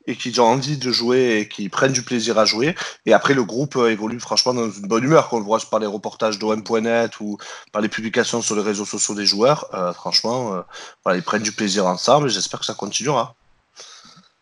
[0.08, 2.75] et qu'ils ont envie de jouer et qui prennent du plaisir à jouer.
[3.06, 5.79] Et après le groupe euh, évolue franchement dans une bonne humeur, qu'on le voit par
[5.79, 7.38] les reportages d'OM.net ou
[7.71, 9.69] par les publications sur les réseaux sociaux des joueurs.
[9.73, 10.62] Euh, franchement, euh,
[11.03, 13.36] voilà, ils prennent du plaisir ensemble et j'espère que ça continuera.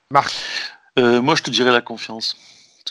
[0.10, 0.34] Marc.
[0.98, 2.36] moi je te dirais la confiance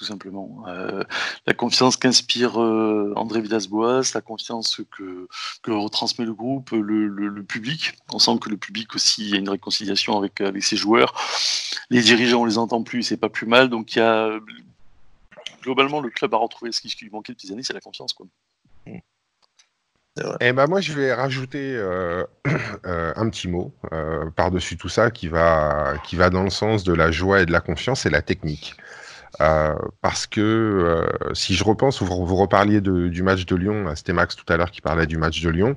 [0.01, 0.65] tout simplement.
[0.67, 1.05] Euh,
[1.47, 5.29] la confiance qu'inspire euh, André Villas-Boas, la confiance que,
[5.63, 7.99] que retransmet le groupe, le, public.
[8.11, 11.15] On sent que le public aussi, a une réconciliation avec, avec ses joueurs.
[11.91, 13.69] Les dirigeants, on les entend plus, c'est pas plus mal.
[13.69, 14.41] Donc il y a
[15.61, 18.15] globalement le club a retrouvé ce qui lui manquait depuis des années, c'est la confiance.
[18.15, 18.27] Quoi.
[18.87, 19.03] Et
[20.41, 22.25] eh ben moi, je vais rajouter euh,
[22.85, 23.75] un petit mot
[24.35, 27.53] par-dessus tout ça qui va, qui va dans le sens de la joie et de
[27.53, 28.77] la confiance, c'est la technique.
[29.40, 34.12] Euh, parce que euh, si je repense, vous, vous reparliez du match de Lyon, c'était
[34.12, 35.77] Max tout à l'heure qui parlait du match de Lyon,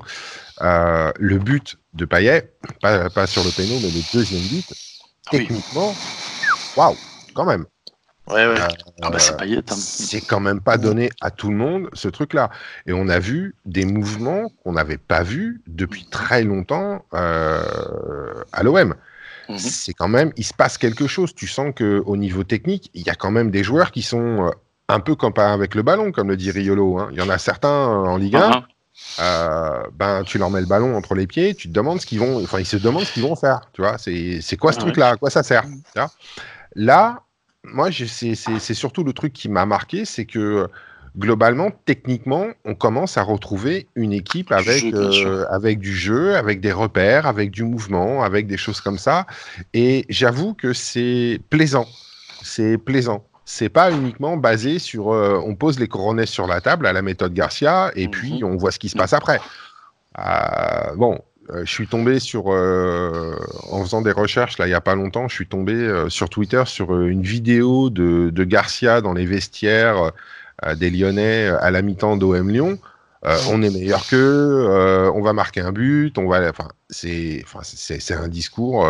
[0.61, 4.65] euh, le but de Payet, pas, pas, sur le péno, mais le deuxième but,
[5.27, 5.95] ah techniquement,
[6.75, 6.97] waouh,
[7.33, 7.65] quand même.
[8.27, 8.55] Ouais, ouais.
[9.01, 9.57] ah bah c'est Payet.
[9.57, 9.75] Hein.
[9.77, 12.49] C'est quand même pas donné à tout le monde ce truc-là.
[12.85, 18.95] Et on a vu des mouvements qu'on n'avait pas vus depuis très longtemps à l'OM.
[19.49, 19.57] Mhm.
[19.57, 21.33] c'est quand même, il se passe quelque chose.
[21.35, 24.49] Tu sens qu'au niveau technique, il y a quand même des joueurs qui sont euh,
[24.89, 26.99] un peu comme avec le ballon, comme le dit Riolo.
[26.99, 27.09] Hein.
[27.11, 28.49] Il y en a certains euh, en Ligue 1.
[28.49, 28.63] Uh-huh.
[29.19, 32.19] Euh, ben, tu leur mets le ballon entre les pieds, tu te demandes ce qu'ils
[32.19, 33.61] vont, enfin, ils se demandent ce qu'ils vont faire.
[33.73, 35.09] Tu vois, c'est quoi ce truc-là?
[35.09, 35.63] À quoi ça sert?
[36.75, 37.23] Là,
[37.63, 40.67] moi, c'est surtout le truc qui m'a marqué, c'est que
[41.17, 46.71] globalement, techniquement, on commence à retrouver une équipe avec, euh, avec du jeu, avec des
[46.71, 49.27] repères, avec du mouvement, avec des choses comme ça.
[49.73, 51.87] Et j'avoue que c'est plaisant.
[52.41, 53.25] C'est plaisant.
[53.45, 57.01] C'est pas uniquement basé sur euh, on pose les coronets sur la table à la
[57.01, 58.45] méthode Garcia et puis mhm.
[58.45, 59.39] on voit ce qui se passe après.
[60.17, 61.19] Euh, bon,
[61.53, 65.35] je suis tombé sur, en faisant des recherches là il y a pas longtemps, je
[65.35, 70.13] suis tombé sur Twitter sur une vidéo de, de Garcia dans les vestiaires
[70.75, 72.79] des Lyonnais euh, à la mi-temps d'OM Lyon.
[73.25, 74.67] Euh, on est meilleur qu'eux,
[75.15, 78.85] on va marquer un but, on va, enfin, c'est, enfin, c'est, un discours.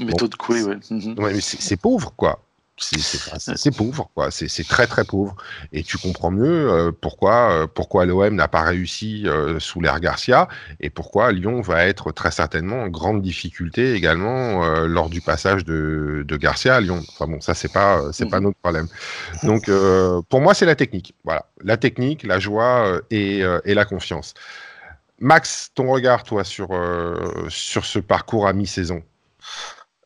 [0.00, 0.78] Méthode bon, ouais.
[0.90, 1.18] Mhm.
[1.18, 2.40] ouais mais c'est pauvre, quoi
[2.78, 4.30] c'est pauvre, quoi.
[4.30, 5.34] C'est très très pauvre.
[5.72, 9.98] Et tu comprends mieux euh, pourquoi, euh, pourquoi l'OM n'a pas réussi euh, sous l'ère
[10.00, 10.48] Garcia
[10.80, 16.24] et pourquoi Lyon va être très certainement en grande difficulté également lors du passage de,
[16.26, 17.02] de, Garcia à Lyon.
[17.08, 18.44] Enfin bon, ça c'est pas c'est pas mmh.
[18.44, 18.88] notre problème.
[19.42, 19.70] Donc
[20.28, 21.14] pour moi c'est la technique.
[21.24, 24.34] Voilà, la technique, la joie et, et la confiance.
[25.18, 26.68] Max, ton regard toi sur
[27.48, 29.02] sur ce parcours à mi-saison?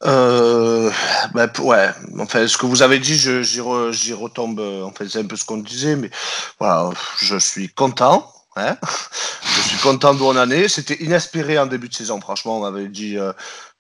[0.05, 0.91] Euh,
[1.35, 4.61] ben, ouais, enfin, ce que vous avez dit, j'y retombe.
[4.61, 6.11] Euh, en fait, c'est un peu ce qu'on disait, mais
[6.59, 8.33] voilà, je suis content.
[8.57, 8.77] Hein
[9.43, 10.69] je suis content d'où on en est.
[10.69, 12.59] C'était inespéré en début de saison, franchement.
[12.59, 13.33] On m'avait dit, euh,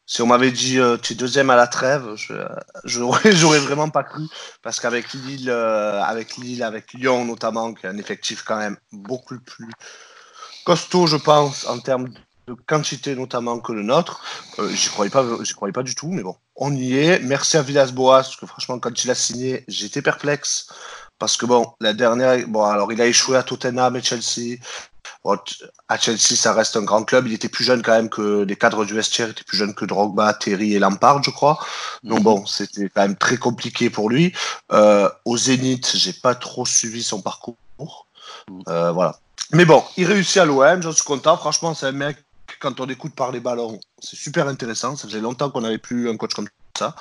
[0.06, 2.34] si on m'avait dit euh, tu es deuxième à la trêve, je
[2.84, 4.22] j'aurais vraiment pas cru.
[4.62, 9.38] Parce qu'avec Lille, avec Lille, avec Lyon notamment, qui a un effectif quand même beaucoup
[9.40, 9.70] plus
[10.64, 12.10] costaud, je pense, en termes
[12.66, 14.22] quantité notamment que le nôtre.
[14.58, 17.20] Euh, j'y croyais pas, j'y croyais pas du tout, mais bon, on y est.
[17.20, 20.68] Merci à Villas-Boas, parce que franchement, quand il a signé, j'étais perplexe.
[21.18, 24.56] Parce que bon, la dernière, bon, alors il a échoué à Tottenham et Chelsea.
[25.88, 27.26] à Chelsea, ça reste un grand club.
[27.26, 29.74] Il était plus jeune quand même que les cadres du vestiaire, il était plus jeune
[29.74, 31.58] que Drogba, Terry et Lampard, je crois.
[32.04, 32.24] Donc mhm.
[32.24, 34.32] bon, c'était quand même très compliqué pour lui.
[34.72, 37.56] Euh, au Zénith, j'ai pas trop suivi son parcours.
[37.78, 38.62] Mhm.
[38.68, 39.18] Euh, voilà.
[39.52, 41.36] Mais bon, il réussit à l'OM, j'en suis content.
[41.36, 42.16] Franchement, c'est un mec
[42.60, 44.96] quand on écoute par les ballons, c'est super intéressant.
[44.96, 46.94] Ça faisait longtemps qu'on n'avait plus un coach comme ça.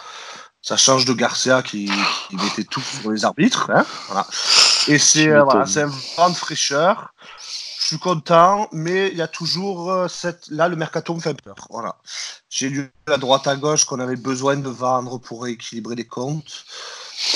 [0.61, 1.89] Ça change de Garcia qui,
[2.31, 3.69] mettait tout sur les arbitres.
[3.71, 3.85] Hein,
[4.87, 7.13] Et c'est euh, voilà, un vent de fraîcheur.
[7.79, 10.47] Je suis content, mais il y a toujours euh, cette.
[10.49, 11.55] Là, le mercato me fait peur.
[11.69, 11.95] Voilà.
[12.49, 16.65] J'ai lu à droite à gauche qu'on avait besoin de vendre pour rééquilibrer les comptes.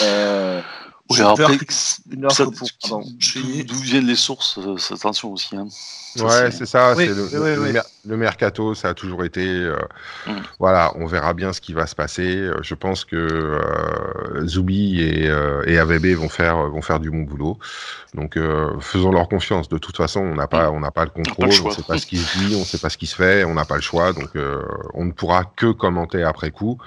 [0.01, 0.61] Euh,
[3.67, 5.55] D'où viennent les sources euh, Attention aussi.
[5.55, 5.67] Hein.
[6.19, 6.95] ouais, c'est ça.
[6.95, 9.45] le, mercato, ça a toujours été.
[9.45, 9.77] Euh,
[10.27, 10.41] mm.
[10.59, 12.37] Voilà, on verra bien ce qui va se passer.
[12.37, 13.59] Euh, je pense que
[14.45, 15.25] Zoubi et,
[15.65, 17.57] et AVB vont faire, vont faire du bon boulot.
[18.13, 18.37] Donc,
[18.79, 19.67] faisons leur confiance.
[19.67, 20.75] De toute façon, on n'a pas, mm.
[20.75, 21.49] on n'a pas le contrôle.
[21.63, 23.15] on ne sait pas ce qui se dit, on ne sait pas ce qui se
[23.15, 23.43] fait.
[23.43, 24.13] On n'a pas le choix.
[24.13, 24.29] Donc,
[24.93, 26.77] on ne pourra que commenter après coup.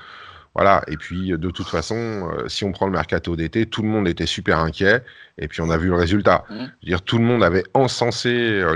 [0.57, 0.83] Voilà.
[0.89, 4.09] Et puis, de toute façon, euh, si on prend le mercato d'été, tout le monde
[4.09, 5.03] était super inquiet.
[5.37, 6.45] Et puis, on a vu le résultat.
[6.49, 6.65] Mmh.
[6.83, 8.75] dire, tout le monde avait encensé euh,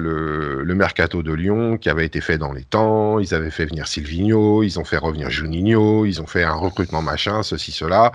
[0.63, 3.19] le, mercato de Lyon, qui avait été fait dans les temps.
[3.19, 7.01] Ils avaient fait venir Silvino, ils ont fait revenir Juninho, ils ont fait un recrutement
[7.01, 8.13] machin, ceci, cela.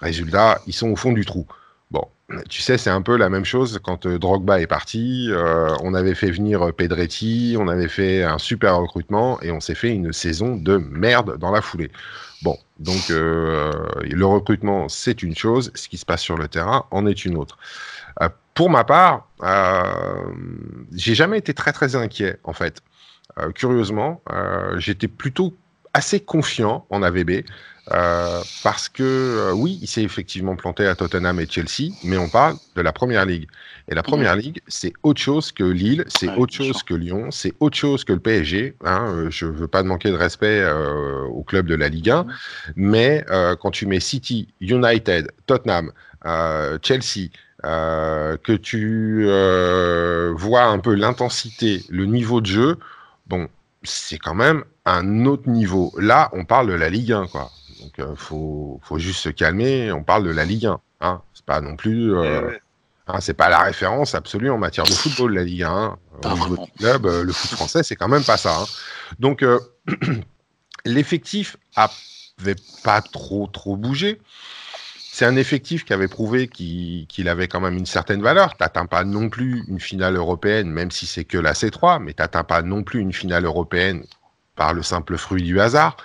[0.00, 1.46] Résultat, ils sont au fond du trou.
[1.92, 2.02] Bon,
[2.48, 5.30] tu sais, c'est un peu la même chose quand Drogba est parti.
[5.82, 9.90] on avait fait venir Pedretti, on avait fait un super recrutement et on s'est fait
[9.90, 11.92] une saison de merde dans la foulée.
[12.44, 17.06] Bon, donc le recrutement, c'est une chose, ce qui se passe sur le terrain en
[17.06, 17.56] est une autre.
[18.52, 19.26] pour ma part,
[20.92, 22.82] j'ai jamais été très très inquiet en fait.
[23.54, 24.20] curieusement,
[24.76, 25.56] j'étais plutôt
[25.94, 27.46] assez confiant en AVB.
[27.92, 32.28] Euh, parce que euh, oui, il s'est effectivement planté à Tottenham et Chelsea, mais on
[32.30, 33.46] parle de la Première Ligue.
[33.88, 37.52] Et la Première Ligue, c'est autre chose que Lille, c'est autre chose que Lyon, c'est
[37.60, 38.74] autre chose que le PSG.
[38.84, 40.64] Hein, euh, je veux pas manquer de respect
[41.30, 42.26] au club de la Ligue 1,
[42.76, 43.24] mais
[43.60, 45.92] quand tu mets City, United, Tottenham,
[46.82, 47.28] Chelsea,
[47.62, 49.26] que tu
[50.36, 52.78] vois un peu l'intensité, le niveau de jeu,
[53.26, 53.48] bon,
[53.82, 55.92] c'est quand même un autre niveau.
[55.98, 57.50] Là, on parle de la Ligue 1, quoi.
[57.84, 59.92] Donc, il euh, faut, juste se calmer.
[59.92, 60.80] On parle de la Ligue 1.
[61.02, 61.22] Hein.
[61.34, 62.14] C'est pas non plus.
[62.14, 62.50] Euh,
[63.06, 65.70] hein, c'est pas la référence absolue en matière de football, la Ligue 1.
[65.70, 65.98] Hein.
[66.24, 68.56] Au club, euh, le foot français, c'est quand même pas ça.
[68.60, 68.64] Hein.
[69.18, 69.44] Donc,
[70.86, 74.20] l'effectif avait pas trop, trop bougé.
[75.12, 78.56] C'est un effectif qui avait prouvé qu'il avait quand même une certaine valeur.
[78.56, 82.14] Tu n'atteins pas non plus une finale européenne, même si c'est que la C3, mais
[82.14, 84.04] tu n'atteins pas non plus une finale européenne
[84.56, 85.96] par le simple fruit du hasard.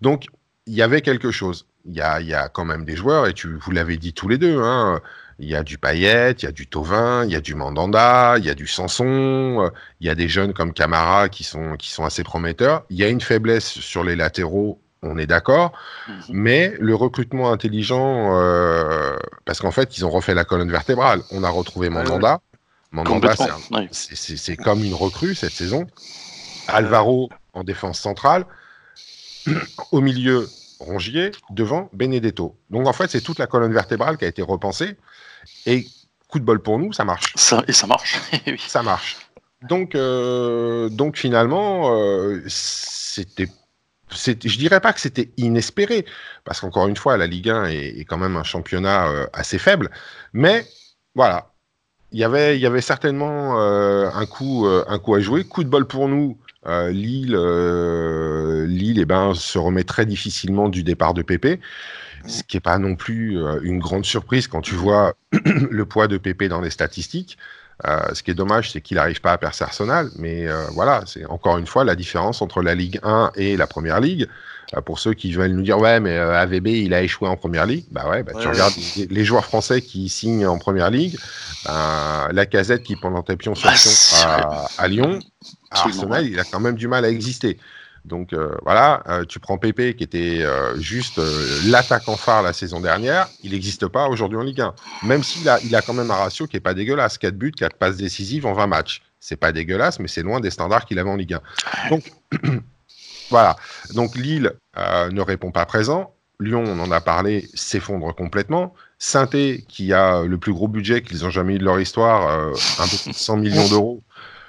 [0.00, 0.28] Donc,
[0.66, 1.66] il y avait quelque chose.
[1.86, 4.28] Il y a, y a, quand même des joueurs, et tu, vous l'avez dit tous
[4.28, 5.00] les deux, hein,
[5.38, 8.36] il y a du Payet, il y a du Tovin, il y a du Mandanda,
[8.38, 11.90] il y a du Sanson, il y a des jeunes comme Camara qui sont, qui
[11.90, 12.84] sont assez prometteurs.
[12.88, 15.72] Il y a une faiblesse sur les latéraux on est d'accord,
[16.08, 16.14] mhm.
[16.30, 21.20] mais le recrutement intelligent, euh, parce qu'en fait, ils ont refait la colonne vertébrale.
[21.30, 22.40] On a retrouvé Mandanda.
[22.90, 23.34] Mandanda,
[23.90, 25.86] c'est comme une recrue cette saison.
[26.68, 28.46] Alvaro en défense centrale.
[29.92, 30.48] Au milieu,
[30.80, 31.32] Rongier.
[31.50, 32.56] Devant, Benedetto.
[32.70, 34.96] Donc en fait, c'est toute la colonne vertébrale qui a été repensée.
[35.66, 35.86] Et
[36.28, 37.32] coup de bol pour nous, ça marche.
[37.36, 38.18] Ça, et ça marche.
[38.66, 39.16] Ça marche.
[39.62, 43.48] Donc, euh, donc finalement, euh, c'était
[44.10, 46.04] je dirais pas que c'était inespéré,
[46.44, 49.90] parce qu'encore une fois, la Ligue 1 est, quand même un championnat euh, assez faible,
[50.32, 50.66] mais
[51.14, 51.50] voilà,
[52.12, 55.44] il y avait, il y avait certainement euh, un, coup, euh, un coup à jouer.
[55.44, 57.36] Coup de bol pour nous, Lille,
[58.66, 61.60] Lille eh ben, se remet très difficilement du départ de Pépé,
[62.26, 65.14] ce qui n'est pas non plus une grande surprise quand tu vois
[65.70, 67.38] le poids de Pépé dans les statistiques.
[67.86, 70.10] Euh, ce qui est dommage, c'est qu'il n'arrive pas à percer Arsenal.
[70.16, 73.66] Mais euh, voilà, c'est encore une fois la différence entre la Ligue 1 et la
[73.66, 74.28] Première Ligue.
[74.76, 77.66] Euh, pour ceux qui veulent nous dire, ouais, mais AVB, il a échoué en Première
[77.66, 77.84] Ligue.
[77.90, 81.16] Bah ouais, bah, tu regardes les, joueurs français qui signent en Première Ligue.
[81.64, 83.70] Ben, la casette qui pendant tes pions sur
[84.24, 85.18] à, à, Lyon,
[85.70, 87.58] Arsenal, il a quand même du mal à exister.
[88.04, 91.20] Donc euh, voilà, euh, tu prends Pépé qui était euh, juste
[91.66, 94.74] l'attaquant phare la saison dernière, il n'existe pas aujourd'hui en Ligue 1.
[95.04, 97.52] Même s'il a, il a quand même un ratio qui est pas dégueulasse, 4 buts,
[97.52, 99.02] 4 passes décisives en 20 matchs.
[99.20, 101.38] C'est pas dégueulasse, mais c'est loin des standards qu'il avait en Ligue
[101.86, 101.88] 1.
[101.88, 102.12] Donc
[103.30, 103.56] voilà,
[103.94, 106.14] donc Lille ne répond pas présent.
[106.40, 108.74] Lyon, on en a parlé, s'effondre complètement.
[108.98, 112.88] saint qui a le plus gros budget qu'ils ont jamais eu de leur histoire, un
[112.88, 114.02] peu plus de 100 millions d'euros,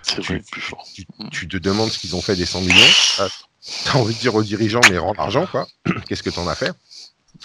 [1.32, 2.76] tu, te demandes ce qu'ils ont fait des 100 millions.
[3.20, 3.28] Euh,
[3.84, 5.68] tu as envie de dire aux dirigeants, mais rends l'argent, quoi.
[6.08, 6.74] Qu'est-ce que tu en as fait?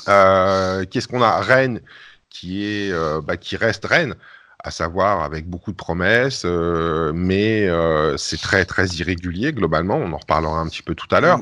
[0.09, 1.41] Euh, Qu'est-ce qu'on a?
[1.41, 1.81] Rennes,
[2.29, 4.15] qui, est, euh, bah, qui reste Rennes
[4.63, 9.97] à savoir avec beaucoup de promesses, euh, mais euh, c'est très très irrégulier globalement.
[9.97, 11.41] On en reparlera un petit peu tout à l'heure.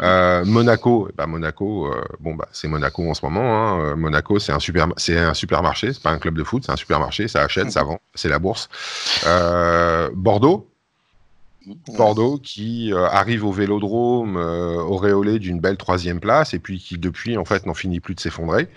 [0.00, 3.42] Euh, Monaco, bah Monaco, bon bah c'est Monaco en ce moment.
[3.42, 3.96] Hein.
[3.96, 6.76] Monaco, c'est un super, c'est un supermarché, c'est pas un club de foot, c'est un
[6.76, 7.28] supermarché.
[7.28, 7.86] Ça achète, ça mmh.
[7.86, 8.68] vend, c'est la bourse.
[10.14, 10.70] Bordeaux.
[11.96, 17.44] Bordeaux qui arrive au Vélodrome auréolé d'une belle troisième place et puis qui depuis en
[17.44, 18.68] fait n'en finit plus de s'effondrer.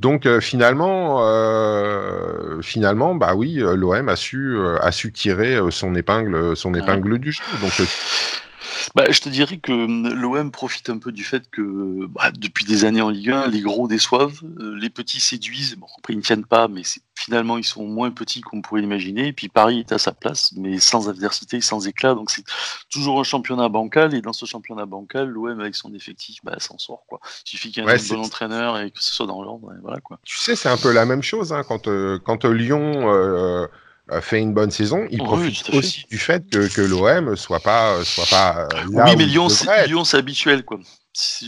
[0.00, 5.94] Donc euh, finalement, euh, finalement, bah oui, euh, l'OM a su, a su tirer son
[5.94, 7.42] épingle, son épingle du jeu.
[7.60, 7.72] Donc
[8.94, 12.64] bah, je te dirais que hum, l'OM profite un peu du fait que bah, depuis
[12.64, 15.76] des années en Ligue 1, les gros déçoivent, les petits séduisent.
[15.76, 16.82] Bon, après, ils ne tiennent pas, mais
[17.24, 19.28] finalement, ils sont moins petits qu'on pourrait l'imaginer.
[19.28, 22.14] Et puis Paris est à sa place, mais sans adversité, sans éclat.
[22.14, 22.44] Donc c'est
[22.90, 24.14] toujours un championnat bancal.
[24.14, 27.04] Et dans ce championnat bancal, l'OM, avec son effectif, bah, s'en sort.
[27.08, 27.20] Quoi.
[27.46, 29.72] Il suffit qu'il y ait un bon entraîneur et que ce soit dans l'ordre.
[29.82, 30.18] Voilà, quoi.
[30.24, 31.88] Tu sais, c'est un peu la même chose hein, quand,
[32.24, 33.12] quand Lyon.
[33.12, 33.66] Euh,
[34.20, 38.26] fait une bonne saison, il profite aussi du fait que, que l'OM soit pas soit
[38.28, 40.78] pas euh, là Oui, mais Lyon, c'est habituel quoi.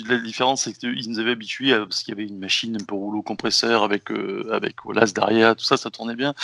[0.08, 2.84] La différence, c'est qu'ils nous avaient habitués à, parce qu'il y avait une machine un
[2.84, 6.34] peu rouleau compresseur avec euh, avec Olas derrière, tout ça, ça tournait bien.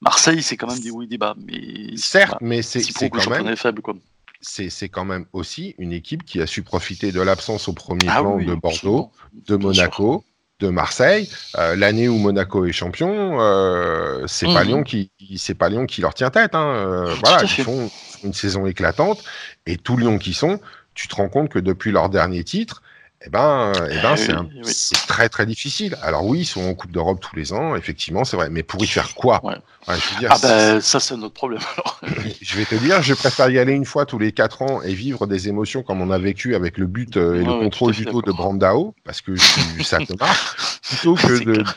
[0.00, 3.56] Marseille, c'est quand même des hauts et des bas, mais certes, mais c'est quand même
[3.56, 3.94] faible quoi.
[4.40, 8.20] C'est quand même aussi une équipe qui a su profiter de l'absence au premier ah
[8.20, 9.10] plan de Bordeaux,
[9.48, 10.24] de Monaco,
[10.60, 14.68] de Marseille, euh, l'année où Monaco est champion, euh, c'est pas Mhm.
[14.68, 16.54] Lyon qui, c'est pas Lyon qui leur tient tête.
[16.54, 16.66] Hein.
[16.66, 17.90] Euh, voilà, ils font
[18.24, 19.22] une saison éclatante
[19.66, 20.60] et tout Lyon qui sont,
[20.96, 22.82] tu te rends compte que depuis leur dernier titre,
[23.24, 24.72] eh ben, eh ben, Eh c'est oui, oui.
[25.08, 25.96] très très difficile.
[26.02, 28.48] Alors oui, ils sont en Coupe d'Europe tous les ans, effectivement, c'est vrai.
[28.50, 29.40] Mais pour y faire quoi?
[29.44, 29.54] Ouais.
[29.88, 32.00] Ouais, je veux dire, Ah ben ça c'est notre problème alors.
[32.42, 34.92] je vais te dire, je préfère y aller une fois tous les 4 ans et
[34.94, 37.92] vivre des émotions comme on a vécu avec le but euh, et Ouais, le contrôle
[37.92, 38.32] du dos de.
[38.32, 39.32] Brandao, parce que
[39.82, 41.76] ça te marque, plutôt que C'est de clair.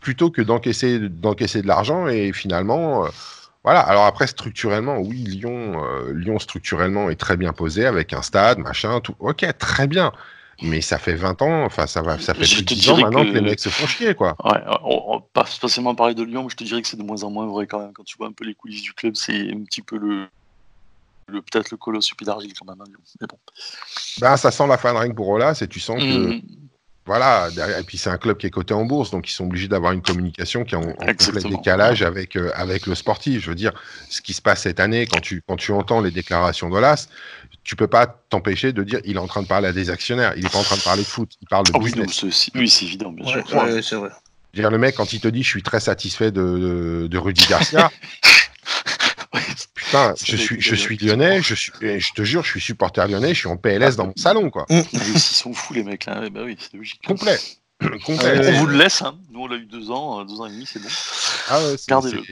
[0.00, 3.08] plutôt que d'encaisser d'encaisser de l'argent et finalement euh,
[3.68, 3.80] voilà.
[3.80, 8.56] Alors après structurellement, oui, Lyon euh, Lyon structurellement est très bien posé avec un stade,
[8.58, 9.14] machin, tout.
[9.18, 10.10] OK, très bien.
[10.62, 12.88] Mais ça fait 20 ans, enfin ça va ça fait Je plus de te 10
[12.88, 13.28] ans maintenant que...
[13.28, 14.36] que- les mecs se font chier quoi.
[14.42, 17.02] Ouais, on, va pas spécialement parler de Lyon, mais je te dirais que c'est de
[17.02, 17.92] moins en moins vrai quand même.
[17.92, 20.26] Quand tu vois un peu les coulisses du club, c'est un petit peu le,
[21.28, 22.80] le peut-être le colosse d'argile quand même.
[22.80, 22.98] hein, Lyon.
[23.20, 23.38] Mais bon.
[24.20, 26.42] Ben ça sent la fin de ring pour Olas et tu sens que Mhm.
[27.08, 27.48] Voilà,
[27.80, 29.92] et puis c'est un club qui est coté en bourse, donc ils sont obligés d'avoir
[29.92, 33.42] une communication qui est en, en complet décalage avec, euh, avec le sportif.
[33.42, 33.72] Je veux dire,
[34.10, 37.08] ce qui se passe cette année, quand tu, quand tu entends les déclarations d'Olas,
[37.64, 40.34] tu peux pas t'empêcher de dire il est en train de parler à des actionnaires,
[40.36, 42.04] il est pas en train de parler de foot, il parle de Ah oui, non,
[42.04, 42.30] business.
[42.30, 43.56] c'est- oui, c'est évident, bien Ouais, sûr.
[43.56, 44.10] ouais, c'est vrai.
[44.52, 47.06] Je veux dire, le mec, quand il te dit je suis très satisfait de, de,
[47.10, 47.90] de Rudy Garcia,
[49.74, 53.06] putain, je suis, je suis lyonnais, je, suis, et je te jure, je suis supporter
[53.08, 54.66] lyonnais, je suis en PLS dans mon salon, quoi.
[54.70, 56.22] Mais ils sont fous les mecs là.
[56.26, 57.00] Eh ben oui, c'est logique.
[57.06, 57.38] Complet.
[58.04, 58.40] Complet.
[58.44, 59.14] Ah On vous le laisse, hein.
[59.30, 60.88] nous on l'a eu deux ans, euh, deux ans et demi, c'est bon.
[61.48, 62.22] Ah ouais, c'est- Gardez-le.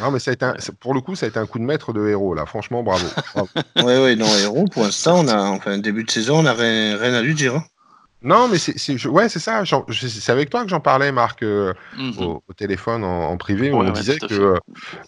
[0.00, 1.64] Non, mais ça a été un- pour le coup, ça a été un coup de
[1.64, 2.46] maître de héros, là.
[2.46, 3.06] Franchement, bravo.
[3.34, 3.48] Bravo.
[3.76, 6.96] Ouais, ouais, non, héros, pour l'instant, on a, enfin, début de saison, on n'a rien,
[6.98, 7.54] rien à lui dire.
[7.54, 7.64] hein.
[8.22, 9.62] Non, mais c'est, ouais, c'est ça.
[9.90, 12.18] C'est avec toi que j'en parlais, Marc, euh, Mhm.
[12.18, 14.58] au, au téléphone en, en privé, où Ouais, on ouais, disait que euh,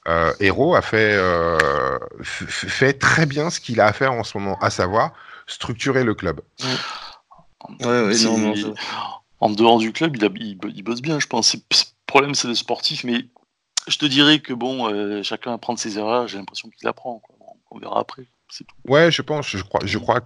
[0.08, 4.38] euh, Héros a fait, euh, fait très bien ce qu'il a à faire en ce
[4.38, 5.12] moment, à savoir
[5.46, 6.40] structurer le club.
[7.80, 8.74] Ouais, ouais, C'est- non, non, c'est vrai.
[9.40, 11.54] En dehors du club, il, a- il, il bosse bien, je pense.
[11.54, 11.60] Le
[12.06, 13.24] problème, c'est le sportif, mais
[13.88, 17.18] je te dirais que bon, euh, chacun apprend de ses erreurs, j'ai l'impression qu'il apprend.
[17.20, 17.34] quoi.
[17.72, 18.24] On verra après.
[18.88, 19.54] Ouais, je pense,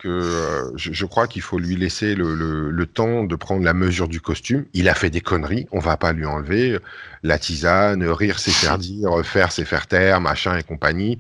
[0.07, 4.09] euh, je, crois qu'il faut lui laisser le, le- le temps de prendre la mesure
[4.09, 4.65] du costume.
[4.73, 6.79] Il a fait des conneries, on va pas lui enlever
[7.25, 11.19] la tisane, rire c'est faire dire, faire c'est faire taire, machin et compagnie.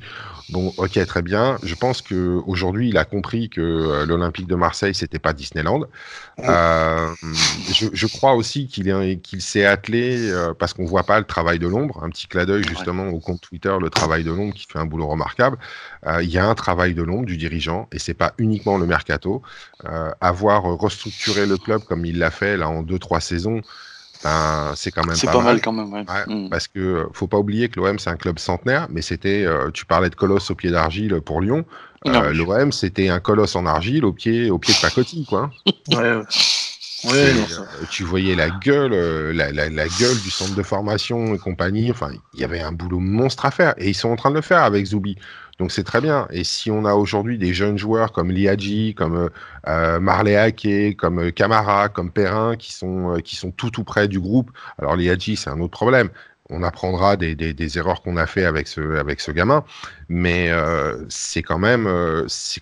[0.50, 1.56] Bon, ok, très bien.
[1.62, 5.84] Je pense que aujourd'hui, il a compris que euh, l'Olympique de Marseille c'était pas Disneyland.
[6.40, 7.08] Euh,
[7.72, 11.24] je, je crois aussi qu'il est qu'il s'est attelé euh, parce qu'on voit pas le
[11.24, 12.04] travail de l'ombre.
[12.04, 14.84] Un petit clin d'œil justement au compte Twitter, le travail de l'ombre qui fait un
[14.84, 15.56] boulot remarquable.
[16.06, 18.86] Euh, il y a un travail de l'ombre du dirigeant et c'est pas uniquement le
[18.86, 19.42] mercato.
[20.20, 23.60] Avoir restructuré le club comme il l'a fait là en deux trois saisons,
[24.24, 25.44] ben, c'est quand même pas, pas, mal.
[25.44, 25.92] mal quand même.
[25.92, 26.00] Ouais.
[26.00, 26.50] Ouais, Mhm.
[26.50, 29.70] Parce que euh, faut pas oublier que l'OM c'est un club centenaire, mais c'était, euh,
[29.72, 31.64] tu parlais de colosse au pied d'argile pour Lyon.
[32.06, 35.50] Euh, L'OM c'était un colosse en argile au pied, au pied de Pacotti, quoi.
[35.90, 36.16] Ouais,
[37.12, 37.34] ouais.
[37.34, 38.92] Non, ça- euh, tu voyais la gueule,
[39.36, 41.90] la, la- la gueule du centre de formation et compagnie.
[41.90, 44.36] Enfin, il y avait un boulot monstre à faire et ils sont en train de
[44.36, 45.16] le faire avec Zoubi.
[45.58, 46.26] Donc c'est très bien.
[46.30, 49.28] Et si on a aujourd'hui des jeunes joueurs comme Liadji, comme euh,
[49.68, 50.52] euh, Marley
[50.96, 54.50] comme euh, Camara, comme Perrin, qui sont euh, qui sont tout tout près du groupe.
[54.78, 56.08] Alors Liadji, c'est un autre problème.
[56.50, 59.64] On apprendra des, des, erreurs qu'on a fait avec ce avec ce gamin,
[60.10, 60.50] mais
[61.08, 61.88] c'est quand même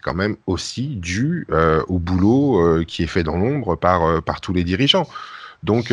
[0.00, 1.48] quand même aussi dû
[1.88, 5.08] au boulot qui est fait dans l'ombre par par tous les dirigeants.
[5.64, 5.92] Donc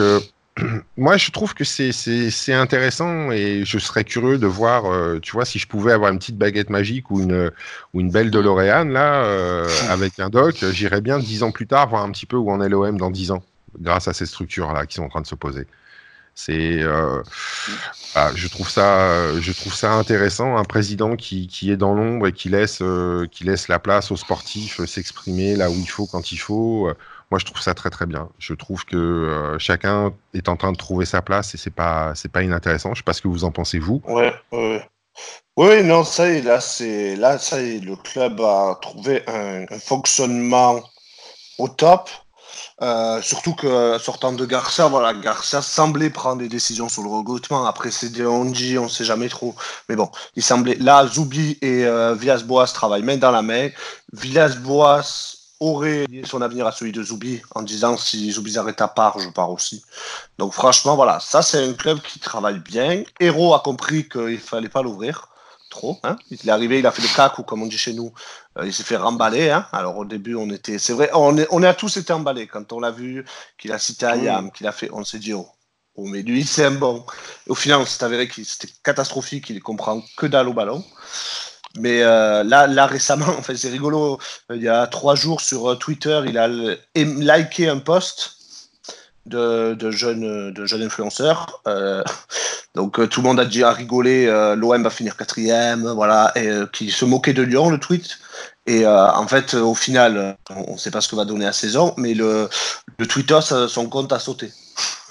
[0.98, 5.46] moi, je trouve que c'est- intéressant et je serais curieux de voir, euh, tu vois,
[5.46, 7.52] si je pouvais avoir une petite baguette magique ou une,
[7.94, 11.88] ou une belle DeLorean, là, euh, avec un doc, j'irais bien dix ans plus tard
[11.90, 13.44] voir un petit peu où en est l'OM dans dix ans,
[13.80, 15.68] grâce à ces structures-là qui sont en train de se poser.
[16.36, 17.22] C'est, euh,
[18.16, 22.28] ah, je trouve ça, je trouve ça intéressant, un président qui, qui est dans l'ombre
[22.28, 22.82] et qui laisse,
[23.32, 26.90] qui laisse la place aux sportifs s'exprimer là où il faut, quand il faut.
[27.32, 28.30] Moi, je trouve ça très très bien.
[28.40, 32.14] Je trouve que euh, chacun est en train de trouver sa place et c'est pas
[32.16, 32.94] c'est pas inintéressant.
[32.94, 34.02] Je sais pas ce que vous en pensez vous.
[34.08, 34.34] Ouais.
[35.58, 39.24] Oui, non, ça y est, là, c'est là, ça y est, le club a trouvé
[39.28, 40.82] un, fonctionnement
[41.58, 42.10] au top.
[42.82, 47.66] Euh, surtout que sortant de Garcia, voilà, Garcia semblait prendre des décisions sur le recrutement.
[47.66, 49.54] Après, c'est des on sait jamais trop.
[49.90, 50.76] Mais bon, il semblait.
[50.76, 53.70] Là, Zoubi et euh, Villas-Boas travaillent main dans la main.
[54.14, 58.88] Villas-Boas aurait lié son avenir à celui de Zoubi en disant si Zoubi s'arrête à
[58.88, 59.84] part, je pars aussi.
[60.38, 63.04] Donc franchement, voilà, ça c'est un club qui travaille bien.
[63.20, 65.28] Hero a compris qu'il fallait pas l'ouvrir
[65.70, 65.98] trop.
[66.04, 66.18] Hein.
[66.32, 68.12] Il est arrivé, il a fait le cac ou comme on dit chez nous,
[68.58, 69.50] euh, il s'est fait remballer.
[69.50, 69.68] Hein.
[69.72, 72.74] Alors au début, on était, c'est vrai, on, est, on a tous été emballés quand
[72.74, 73.26] on l'a vu,
[73.58, 75.48] qu'il a cité Ayam, qu'il a fait, on s'est dit oh.
[75.96, 77.06] oh, mais lui c'est un bon.
[77.48, 80.84] Et au final, on s'est avéré que c'était catastrophique, il comprend que dalle au ballon.
[81.78, 84.20] Mais euh, là, là récemment, en fait, c'est rigolo.
[84.54, 86.48] Il y a trois jours sur euh, Twitter, il a
[87.38, 88.36] liké un post
[89.26, 91.62] de, jeunes, de jeunes influenceurs.
[91.68, 92.04] Euh,
[92.74, 96.90] donc tout le monde a dit à rigoler, l'OM va finir quatrième, voilà, et qui
[96.90, 98.18] se moquait de Lyon, le tweet.
[98.66, 101.94] Et en fait, au final, on ne sait pas ce que va donner la saison,
[101.98, 102.50] mais le,
[102.98, 104.52] le Twitter, son compte a sauté.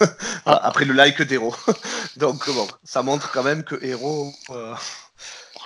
[0.46, 1.54] Après le like d'Hero.
[2.16, 3.76] Donc bon, ça montre quand même que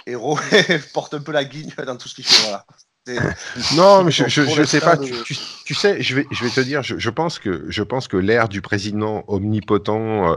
[0.06, 0.38] Hero
[0.94, 2.42] porte un peu la guigne dans tout ce qu'il fait.
[2.42, 2.66] Voilà.
[3.74, 4.96] Non, mais je, je, sais pas.
[4.96, 6.82] Tu, sais, je vais, je vais te dire.
[6.84, 10.36] Je, pense que je pense que l'ère du président omnipotent, euh,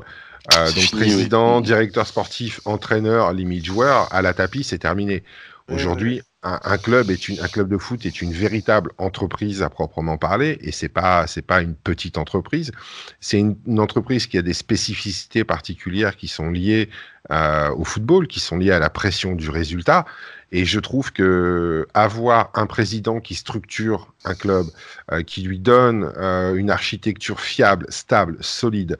[0.55, 5.23] euh, donc président, directeur sportif, entraîneur, limite joueur, à la tapis, c'est terminé.
[5.71, 10.15] Aujourd'hui, un, club est une, un club de foot est une véritable entreprise à proprement
[10.15, 12.71] parler, et c'est pas c'est pas une petite entreprise.
[13.19, 16.89] C'est une, entreprise qui a des spécificités particulières qui sont liées
[17.31, 20.05] euh, au football, qui sont liées à la pression du résultat.
[20.51, 24.67] Et je trouve que avoir un président qui structure un club,
[25.11, 28.97] euh, qui lui donne euh, une architecture fiable, stable, solide,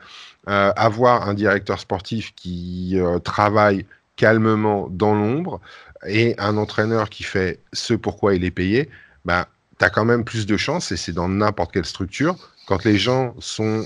[0.48, 5.60] avoir un directeur sportif qui travaille calmement dans l'ombre,
[6.08, 8.90] et un entraîneur qui fait ce pourquoi il est payé,
[9.26, 9.48] bah,
[9.80, 12.36] tu as quand même plus de chances, et c'est dans n'importe quelle structure,
[12.68, 13.86] quand les gens sont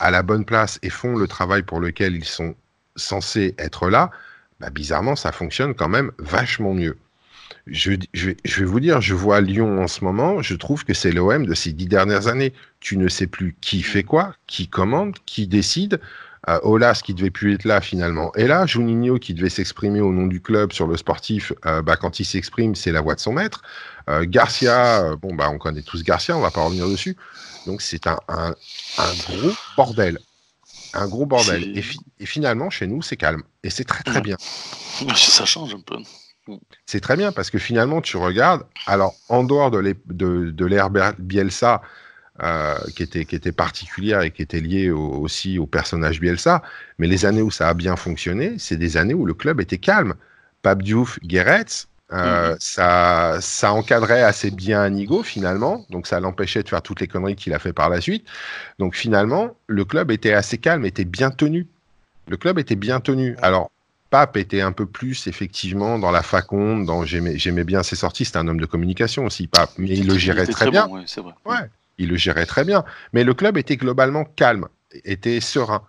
[0.00, 2.54] à la bonne place et font le travail pour lequel ils sont
[2.96, 4.10] censés être là,
[4.60, 6.96] bah, bizarrement, ça fonctionne quand même vachement mieux.
[7.66, 11.10] Je, je, vais vous dire, je vois Lyon en ce moment, je trouve que c'est
[11.10, 12.52] l'OM de ces dix dernières années.
[12.80, 16.00] Tu ne sais plus qui fait quoi, qui commande, qui décide.
[16.48, 18.32] Euh, Olas qui devait plus être là finalement.
[18.36, 21.96] Et là, Juninho qui devait s'exprimer au nom du club sur le sportif, euh, bah,
[21.96, 23.62] quand il s'exprime, c'est la voix de son maître.
[24.08, 27.16] Euh, Garcia, bon bah on connaît tous Garcia, on va pas revenir dessus.
[27.66, 28.54] Donc c'est un, un,
[29.28, 30.20] gros bordel,
[30.94, 31.76] un gros bordel.
[31.76, 34.36] Et, finalement chez nous c'est calme et c'est très très bien.
[35.16, 35.96] Ça change un peu.
[36.86, 41.82] C'est très bien parce que finalement tu regardes, alors en dehors de l'ère de, Bielsa,
[42.42, 46.62] euh, qui, était, qui était particulière et qui était liée aussi au personnage Bielsa.
[46.98, 49.78] Mais les années où ça a bien fonctionné, c'est des années où le club était
[49.78, 50.14] calme.
[50.62, 52.56] Pape Diouf, Guéretz, euh, mhm.
[52.60, 57.36] ça, ça encadrait assez bien Anigo finalement, donc ça l'empêchait de faire toutes les conneries
[57.36, 58.26] qu'il a fait par la suite.
[58.78, 61.66] Donc finalement, le club était assez calme, était bien tenu.
[62.28, 63.36] Le club était bien tenu.
[63.42, 63.70] Alors,
[64.10, 68.38] Pape était un peu plus effectivement dans la faconde, dans j'aimais bien ses sorties, c'était
[68.38, 70.88] un homme de communication aussi, Pape, mais il, le gérait très, bien.
[71.06, 71.32] c'est vrai.
[71.44, 71.68] Ouais
[71.98, 72.84] il le gérait très bien.
[73.12, 74.68] Mais le club était globalement calme,
[75.04, 75.82] était serein.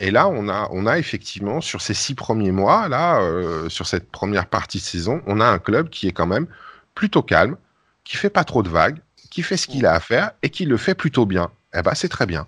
[0.00, 3.86] Et là, on a, on a effectivement, sur ces six premiers mois, là, euh, sur
[3.86, 6.46] cette première partie de saison, on a un club qui est quand même
[6.94, 7.56] plutôt calme,
[8.04, 9.00] qui fait pas trop de vagues,
[9.30, 11.50] qui fait ce qu'il a à faire et qui le fait plutôt bien.
[11.74, 12.46] Eh ben, c'est très bien.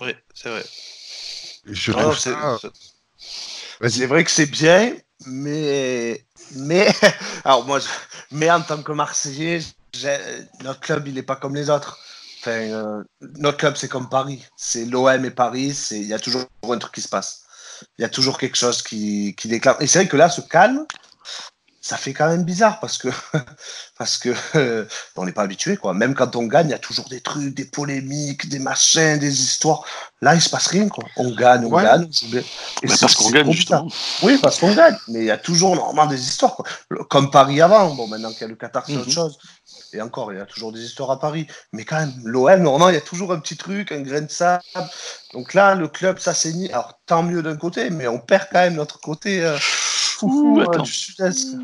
[0.00, 0.64] Oui, c'est vrai.
[1.66, 2.18] Je trouve
[3.88, 4.94] C'est vrai que c'est bien,
[5.26, 6.24] mais
[6.56, 6.88] mais
[7.44, 7.80] alors moi,
[8.30, 9.60] mais en tant que Marseillais,
[10.62, 11.98] notre club, il n'est pas comme les autres.
[12.46, 13.02] Euh,
[13.38, 14.44] notre club, c'est comme Paris.
[14.56, 15.88] C'est l'OM et Paris.
[15.90, 17.44] Il y a toujours un truc qui se passe.
[17.98, 19.80] Il y a toujours quelque chose qui, qui déclare.
[19.80, 20.86] Et c'est vrai que là, ce calme,
[21.84, 23.08] ça fait quand même bizarre parce que
[23.98, 25.92] parce que euh, on n'est pas habitué quoi.
[25.92, 29.42] Même quand on gagne, il y a toujours des trucs, des polémiques, des machins, des
[29.42, 29.84] histoires.
[30.22, 31.04] Là, il se passe rien quoi.
[31.18, 32.08] On gagne, on gagne.
[32.88, 33.86] parce qu'on gagne justement.
[34.22, 34.96] Oui, parce qu'on gagne.
[35.08, 36.64] Mais il y a toujours normalement des histoires quoi.
[37.10, 37.94] Comme Paris avant.
[37.94, 39.12] Bon, maintenant qu'il y a le Qatar, c'est autre mhm.
[39.12, 39.38] chose.
[39.92, 41.46] Et encore, il y a toujours des histoires à Paris.
[41.74, 44.30] Mais quand même, l'OM, normalement, il y a toujours un petit truc, un grain de
[44.30, 44.62] sable.
[45.34, 46.70] Donc là, le club s'assainit.
[46.72, 49.56] Alors, tant mieux d'un côté, mais on perd quand même notre côté euh,
[50.26, 51.56] euh, du sud-est.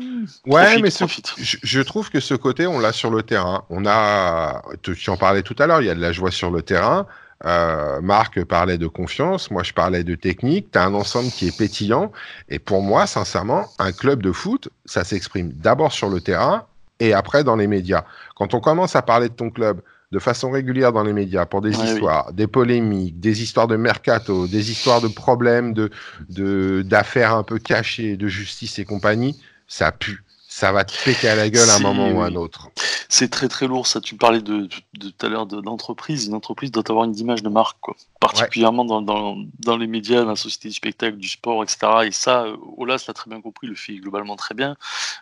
[0.45, 3.63] Ouais, mais je, trouve que ce côté, on l'a sur le terrain.
[3.69, 6.51] On a, tu en parlais tout à l'heure, il y a de la joie sur
[6.51, 7.05] le terrain.
[7.43, 10.71] Euh, Marc parlait de confiance, moi je parlais de technique.
[10.71, 12.11] Tu as un ensemble qui est pétillant.
[12.49, 16.65] Et pour moi, sincèrement, un club de foot, ça s'exprime d'abord sur le terrain
[16.99, 18.03] et après dans les médias.
[18.35, 19.81] Quand on commence à parler de ton club
[20.11, 24.47] de façon régulière dans les médias pour des histoires, des polémiques, des histoires de mercato,
[24.47, 30.23] des histoires de problèmes, de d'affaires un peu cachées, de justice et compagnie, ça pue.
[30.53, 32.69] Ça va te péter à la gueule à un moment ou à un autre.
[33.07, 34.01] C'est très très lourd ça.
[34.01, 34.67] Tu parlais de,
[34.99, 36.27] tout à l'heure d'entreprise.
[36.27, 37.95] Une entreprise doit avoir une image de marque, quoi.
[38.19, 41.77] particulièrement dans, dans, dans, les médias, dans la société du spectacle, du sport, etc.
[42.05, 44.75] Et ça, euh, Olas l'a très bien compris, le fait globalement très bien,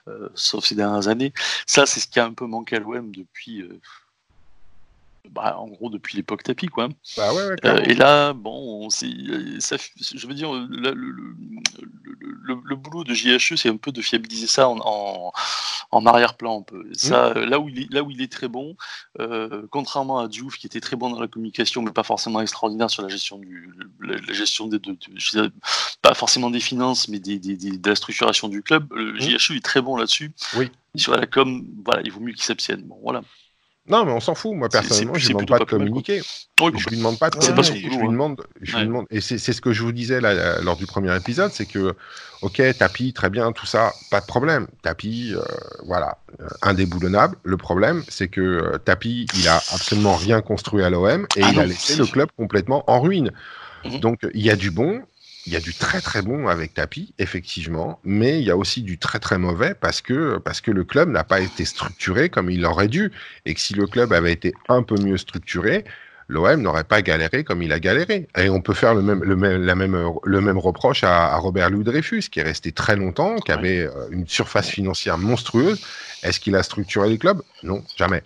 [0.08, 1.32] euh, sauf ces dernières années.
[1.68, 3.62] Ça, c'est ce qui a un peu manqué à l'OM depuis.
[3.62, 3.80] Euh,
[5.32, 6.90] bah, en gros depuis l'époque tapis quoi.
[7.18, 13.56] Bah ouais, euh, et là bon ça, je veux dire le, le, boulot de JHE
[13.56, 15.32] c'est un peu de fiabiliser ça en,
[15.92, 16.84] en, arrière-plan un peu.
[16.94, 17.40] Ça mmh.
[17.42, 18.76] là où il est là où il est très bon
[19.20, 22.90] euh, contrairement à Diouf qui était très bon dans la communication mais pas forcément extraordinaire
[22.90, 23.70] sur la gestion du
[24.02, 24.98] la, gestion des de,
[26.02, 28.92] pas forcément des finances mais des, des, de la structuration du club.
[28.94, 29.38] Le mmh.
[29.38, 30.32] JHE est très bon là-dessus.
[30.56, 30.72] Oui.
[30.96, 32.82] Sur la com voilà il vaut mieux qu'il s'abstienne.
[32.82, 33.22] Bon voilà.
[33.90, 34.56] Non, mais on s'en fout.
[34.56, 36.22] Moi, personnellement, je ne demande pas de communiquer.
[36.60, 37.90] je lui demande pas de communiquer.
[37.92, 40.78] Je lui demande, je lui demande, et c'est ce que je vous disais là, lors
[40.78, 41.96] du premier épisode, c'est que,
[42.42, 44.68] ok, tapis, très bien, tout ça, pas de problème.
[44.84, 45.42] Tapis, euh,
[45.84, 47.36] voilà, euh, indéboulonnable.
[47.44, 51.50] Le problème, c'est que euh, Tapis, il a absolument rien construit à l'OM et ah
[51.52, 53.32] il a laissé le club complètement en ruine.
[53.86, 54.00] Mhm.
[54.00, 55.02] Donc, il y a du bon,
[55.50, 58.84] il y a du très très bon avec Tapi, effectivement, mais il y a aussi
[58.84, 62.52] du très très mauvais parce que, parce que le club n'a pas été structuré comme
[62.52, 63.12] il aurait dû.
[63.48, 65.86] Et que si le club avait été un peu mieux structuré,
[66.28, 68.28] l'OM n'aurait pas galéré comme il a galéré.
[68.38, 71.72] Et on peut faire le même, le même, la même, le même reproche à, Robert
[71.72, 75.82] Louis Dreyfus, qui est resté très longtemps, qui avait euh, une surface financière monstrueuse.
[76.22, 77.42] Est-ce qu'il a structuré le club?
[77.64, 78.22] Non, jamais.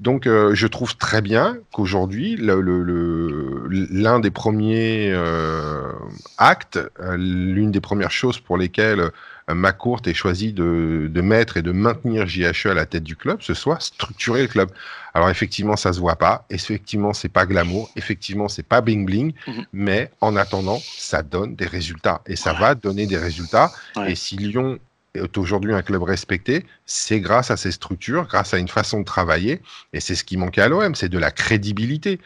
[0.00, 5.92] Donc, euh, je trouve très bien qu'aujourd'hui, l'un le, des premiers euh,
[6.38, 9.10] actes, euh, l'une des premières choses pour lesquelles
[9.54, 13.52] McCourt ait choisi de, mettre et de maintenir JHE à la tête du club, ce
[13.52, 14.70] soit structurer le club.
[15.12, 16.46] Alors effectivement, ça se voit pas.
[16.48, 17.90] Effectivement, c'est pas glamour.
[17.96, 19.34] Effectivement, c'est pas bling bling.
[19.46, 19.66] Mhm.
[19.74, 23.70] Mais en attendant, ça donne des résultats et ça va donner des résultats.
[24.06, 24.78] Et si Lyon
[25.14, 29.04] est aujourd'hui un club respecté, c'est grâce à ces structures, grâce à une façon de
[29.04, 32.20] travailler, et c'est ce qui manquait à l'OM, c'est de la crédibilité.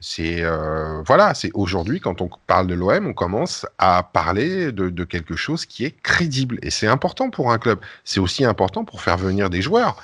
[0.00, 5.04] C'est euh, voilà, c'est aujourd'hui quand on parle de l'OM, on commence à parler de,
[5.04, 7.80] quelque chose qui est crédible, et c'est important pour un club.
[8.04, 9.96] C'est aussi important pour faire venir des joueurs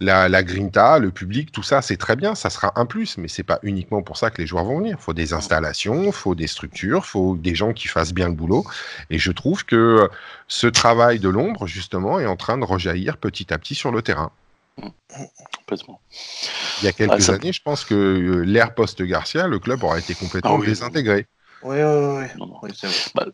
[0.00, 3.28] la, la grinta, le public, tout ça, c'est très bien, ça sera un plus, mais
[3.28, 4.96] c'est pas uniquement pour ça que les joueurs vont venir.
[4.98, 8.28] Il faut des installations, il faut des structures, il faut des gens qui fassent bien
[8.28, 8.64] le boulot.
[9.10, 10.08] Et je trouve que
[10.48, 14.00] ce travail de l'ombre, justement, est en train de rejaillir petit à petit sur le
[14.00, 14.32] terrain.
[14.78, 20.00] Il y a quelques ah, années, je pense que euh, l'ère post-Garcia, le club aurait
[20.00, 21.26] été complètement ah désintégré.
[21.62, 22.26] Oui, oui,
[22.62, 22.70] oui.
[23.14, 23.26] Bah,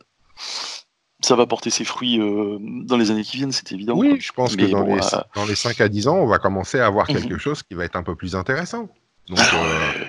[1.21, 3.95] ça va porter ses fruits euh, dans les années qui viennent, c'est évident.
[3.97, 6.39] Oui, je pense que dans, les, euh, dans, les, 5 à 10 ans, on va
[6.39, 7.17] commencer à avoir mhm.
[7.17, 8.89] quelque chose qui va être un peu plus intéressant.
[9.29, 10.05] Donc, euh,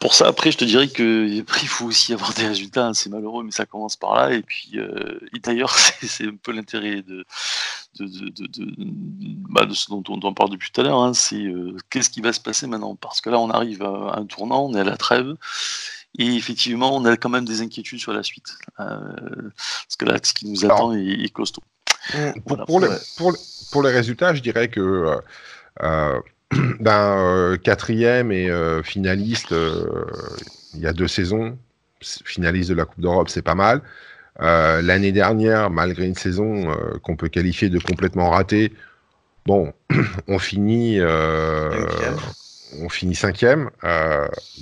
[0.00, 2.88] Pour ça, après, je te dirais qu'il faut aussi avoir des résultats.
[2.88, 4.32] Hein, c'est malheureux, mais ça commence par là.
[4.32, 4.78] Et puis,
[5.42, 7.24] d'ailleurs, c'est un peu l'intérêt de,
[8.00, 8.64] de, de,
[9.48, 10.98] bah, de, ce dont on, parle depuis tout à l'heure.
[10.98, 11.44] Hein, c'est
[11.90, 12.96] qu'est-ce qui va se passer maintenant?
[12.96, 15.36] Parce que là, on arrive à un tournant, on est à la trêve.
[16.18, 18.56] Et effectivement, on a quand même des inquiétudes sur la suite.
[18.80, 21.62] Euh, parce que là, ce qui nous attend est, costaud.
[22.46, 22.64] Pour,
[23.70, 25.16] pour, les, résultats, je dirais que euh,
[25.82, 26.20] euh,
[26.80, 28.50] ben, quatrième et
[28.82, 29.54] finaliste,
[30.74, 31.56] il y a deux saisons,
[32.00, 33.82] finaliste de la Coupe d'Europe, c'est pas mal.
[34.40, 38.72] L'année dernière, malgré une saison qu'on peut qualifier de complètement ratée,
[39.46, 39.72] bon,
[40.26, 43.70] on finit, on finit cinquième.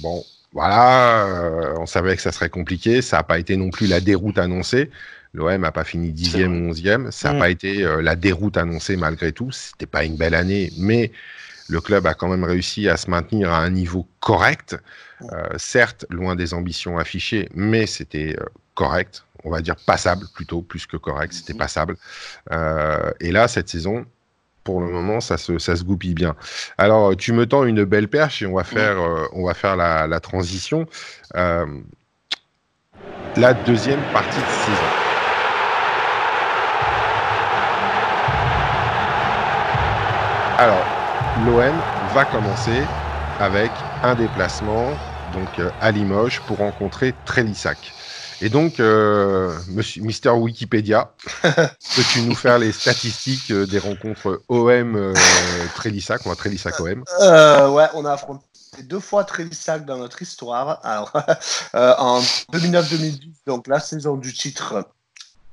[0.03, 0.23] bon,
[0.53, 3.03] voilà, euh, on savait que ça serait compliqué.
[3.03, 4.91] Ça n'a pas été non plus la déroute annoncée.
[5.35, 7.13] L'OM n'a pas fini dixième ou onzième.
[7.13, 7.39] Ça n'a mm.
[7.39, 9.53] pas été euh, la déroute annoncée malgré tout.
[9.53, 11.13] C'était pas une belle année, mais
[11.69, 14.79] le club a quand même réussi à se maintenir à un niveau correct.
[15.21, 15.27] Mm.
[15.33, 18.37] Euh, certes, loin des ambitions affichées, mais c'était
[18.75, 19.25] correct.
[19.45, 21.35] On va dire passable plutôt, plus que correct.
[21.35, 21.59] C'était mm.
[21.59, 21.97] passable.
[23.21, 24.07] et là, cette saison,
[24.69, 26.37] pour le moment, ça se, ça se goupille bien.
[26.77, 29.77] Alors, tu me tends une belle perche et on va faire, euh, on va faire
[29.77, 30.85] la, transition.
[31.37, 31.65] Euh,
[33.37, 34.91] la deuxième partie de saison.
[40.59, 40.85] Alors,
[41.47, 41.75] l'OM
[42.13, 42.83] va commencer
[43.41, 43.71] avec
[44.03, 44.91] un déplacement
[45.33, 47.95] donc euh, à Limoges pour rencontrer Trélissac.
[48.41, 51.13] Et donc, euh, monsieur, Mister Wikipédia,
[51.43, 55.13] peux-tu nous faire les statistiques euh, des rencontres OM euh,
[55.75, 58.45] Trélissac, on va Trélissac OM euh, Ouais, on a affronté
[58.85, 60.79] deux fois Trélissac dans notre histoire.
[60.85, 61.13] Alors,
[61.75, 62.21] en
[62.53, 64.85] 2009-2010, donc la saison du titre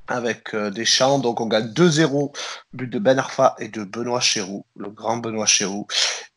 [0.07, 1.19] avec euh, des champs.
[1.19, 2.35] Donc on gagne 2-0,
[2.73, 5.87] but de Ben Arfa et de Benoît Chéroux, le grand Benoît Chéroux.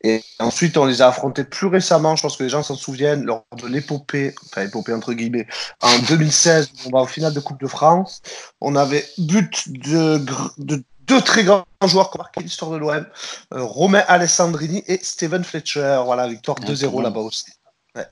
[0.01, 3.23] Et ensuite on les a affrontés plus récemment, je pense que les gens s'en souviennent,
[3.23, 5.47] lors de l'épopée, enfin épopée entre guillemets,
[5.81, 8.21] en 2016, on va au final de Coupe de France.
[8.61, 10.21] On avait but de,
[10.57, 13.05] de deux très grands joueurs qui ont marqué l'histoire de l'OM,
[13.53, 16.01] euh, Romain Alessandrini et Steven Fletcher.
[16.05, 17.45] Voilà, victoire 2-0 là-bas aussi.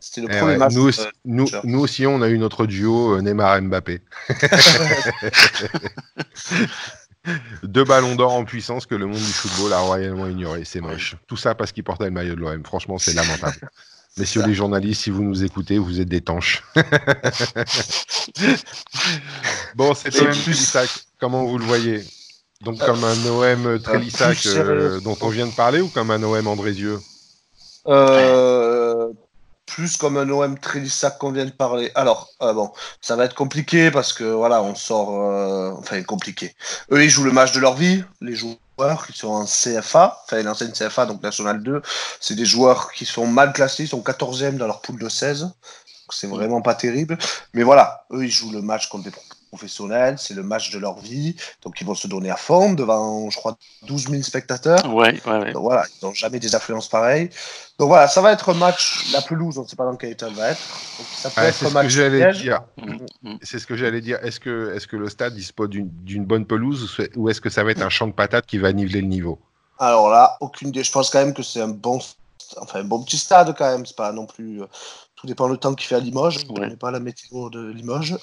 [0.01, 0.73] C'était le eh premier match.
[0.73, 0.91] Nous,
[1.23, 4.01] nous, nous, aussi, on a eu notre duo euh, Neymar-Mbappé.
[7.63, 10.63] Deux ballons d'or en puissance que le monde du football a royalement ignoré.
[10.65, 11.15] C'est moche.
[11.27, 12.63] Tout ça parce qu'il portait le maillot de l'OM.
[12.63, 13.69] Franchement, c'est lamentable.
[14.17, 16.63] Messieurs les journalistes, si vous nous écoutez, vous êtes des tanches.
[19.75, 20.89] bon, c'est Trélissac.
[21.19, 22.03] Comment vous le voyez?
[22.61, 26.47] Donc, comme un OM Trélissac euh, dont on vient de parler ou comme un OM
[26.47, 26.99] Andrézieux?
[27.87, 29.13] Euh,
[29.67, 31.91] plus comme un OM Trélissac qu'on vient de parler.
[31.93, 35.21] Alors, euh, bon, ça va être compliqué parce que voilà, on sort.
[35.21, 36.55] Euh, enfin, compliqué.
[36.91, 40.41] Eux, ils jouent le match de leur vie, les joueurs qui sont en CFA, enfin
[40.41, 41.81] l'ancienne CFA, donc National 2.
[42.19, 45.51] C'est des joueurs qui sont mal classés, ils sont 14e dans leur poule de 16.
[46.09, 47.17] C'est vraiment pas terrible.
[47.53, 49.11] Mais voilà, eux, ils jouent le match contre des
[49.47, 53.29] professionnels, c'est le match de leur vie, donc ils vont se donner à fond devant,
[53.29, 54.93] je crois, 12 000 spectateurs.
[54.93, 55.51] Ouais, ouais, ouais.
[55.53, 57.29] Donc voilà, ils n'ont jamais des affluences pareilles.
[57.79, 60.11] Donc voilà, ça va être un match, la pelouse, on ne sait pas dans quel
[60.11, 60.67] état elle va être.
[60.97, 62.61] Donc ça peut Ouais, être c'est ce que j'allais dire.
[62.77, 63.37] Mm, mm.
[63.43, 64.17] C'est ce que j'allais dire.
[64.23, 67.71] Est-ce que, est-ce que le stade dispose d'une bonne pelouse ou est-ce que ça va
[67.71, 69.39] être un champ de patates qui va niveler le niveau?
[69.79, 70.83] Alors là, aucune idée.
[70.83, 71.99] Je pense quand même que c'est un bon,
[72.57, 73.85] enfin un bon petit stade quand même.
[73.85, 74.61] C'est pas non plus.
[75.17, 76.39] Euh, Tout dépend le temps qu'il fait à Limoges.
[76.39, 78.17] Je ne connais pas la météo de Limoges.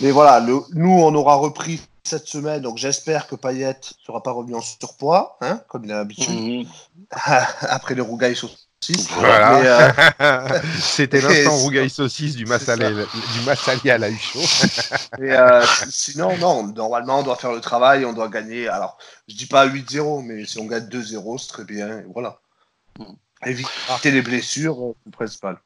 [0.00, 4.22] Mais voilà, le, nous on aura repris cette semaine, donc j'espère que Payet ne sera
[4.22, 6.66] pas revenu en surpoids, hein, comme il a l'habitude, Mhm.
[7.68, 9.08] après les rougailles saucisses.
[9.10, 9.92] Voilà.
[10.20, 12.88] Euh, C'était l'instant rougaille saucisse du Massalé,
[13.82, 14.40] du à la Huchot.
[15.20, 18.68] euh, sinon, non, normalement on doit faire le travail, on doit gagner.
[18.68, 18.96] Alors,
[19.28, 21.98] je dis pas 8-0, mais si on gagne 2-0, c'est très bien.
[21.98, 22.40] Et voilà.
[22.98, 23.04] Mm.
[23.46, 25.58] Éviter les blessures, euh, c'est le principal.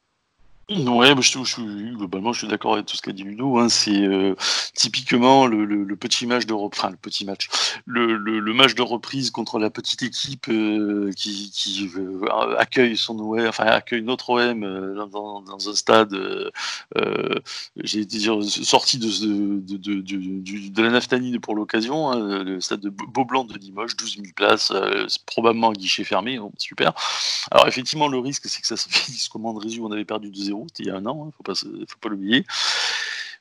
[0.74, 3.58] Ouais, globalement, je suis d'accord avec tout ce qu'a dit Ludo.
[3.58, 4.34] Hein, c'est euh,
[4.74, 7.48] typiquement le, petit match de le petit match,
[7.86, 12.24] le, match de reprise contre la petite équipe euh, qui, euh,
[12.58, 14.60] accueille son OM, enfin accueille notre OM
[15.10, 16.16] dans, un stade,
[17.82, 23.96] j'ai dire sorti de, la naftanine pour l'occasion, hein, le stade de Beaublanc de Limoges,
[23.96, 24.72] 12 000 places,
[25.26, 26.92] probablement un guichet fermé, super.
[27.50, 30.61] Alors effectivement, le risque, c'est que ça se finisse comme Andrézu, on avait perdu 2-0,
[30.78, 32.44] il y a un an, il pas, se- faut pas l'oublier.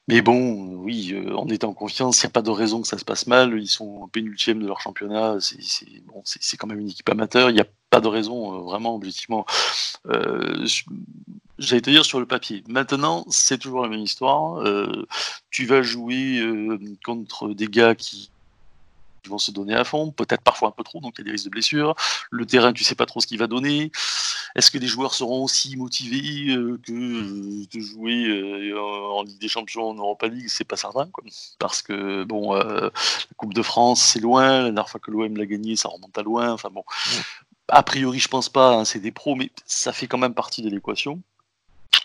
[0.07, 2.87] Mais bon, oui, euh, on est en confiance, il n'y a pas de raison que
[2.87, 7.07] ça se passe mal, ils sont pénultième de leur championnat, c'est quand même une équipe
[7.09, 9.45] amateur, il n'y a pas de raison, euh, vraiment, objectivement.
[10.07, 10.65] Euh,
[11.59, 12.63] J'allais te dire sur le papier.
[12.67, 14.55] Maintenant, c'est toujours la même histoire.
[14.65, 15.05] euh,
[15.51, 16.41] tu vas jouer
[17.05, 18.31] contre des gars qui
[19.21, 21.25] qui vont se donner à fond, peut-être parfois un peu trop, donc il y a
[21.25, 21.95] des risques de blessures.
[22.31, 23.91] Le terrain, tu sais pas trop ce qu'il va donner.
[24.55, 28.77] Est-ce que les joueurs seront aussi motivés euh, que euh, de jouer euh,
[29.13, 30.47] en Ligue des Champions, en Europa League?
[30.49, 31.23] C'est pas certain, quoi.
[31.59, 34.57] Parce que bon, euh, la Coupe de France, c'est loin.
[34.57, 36.51] La dernière fois que l'OM l'a gagné, ça remonte à loin.
[36.51, 36.83] Enfin bon,
[37.69, 38.75] a priori, je pense pas.
[38.75, 41.21] hein, c'est des pros, mais ça fait quand même partie de l'équation.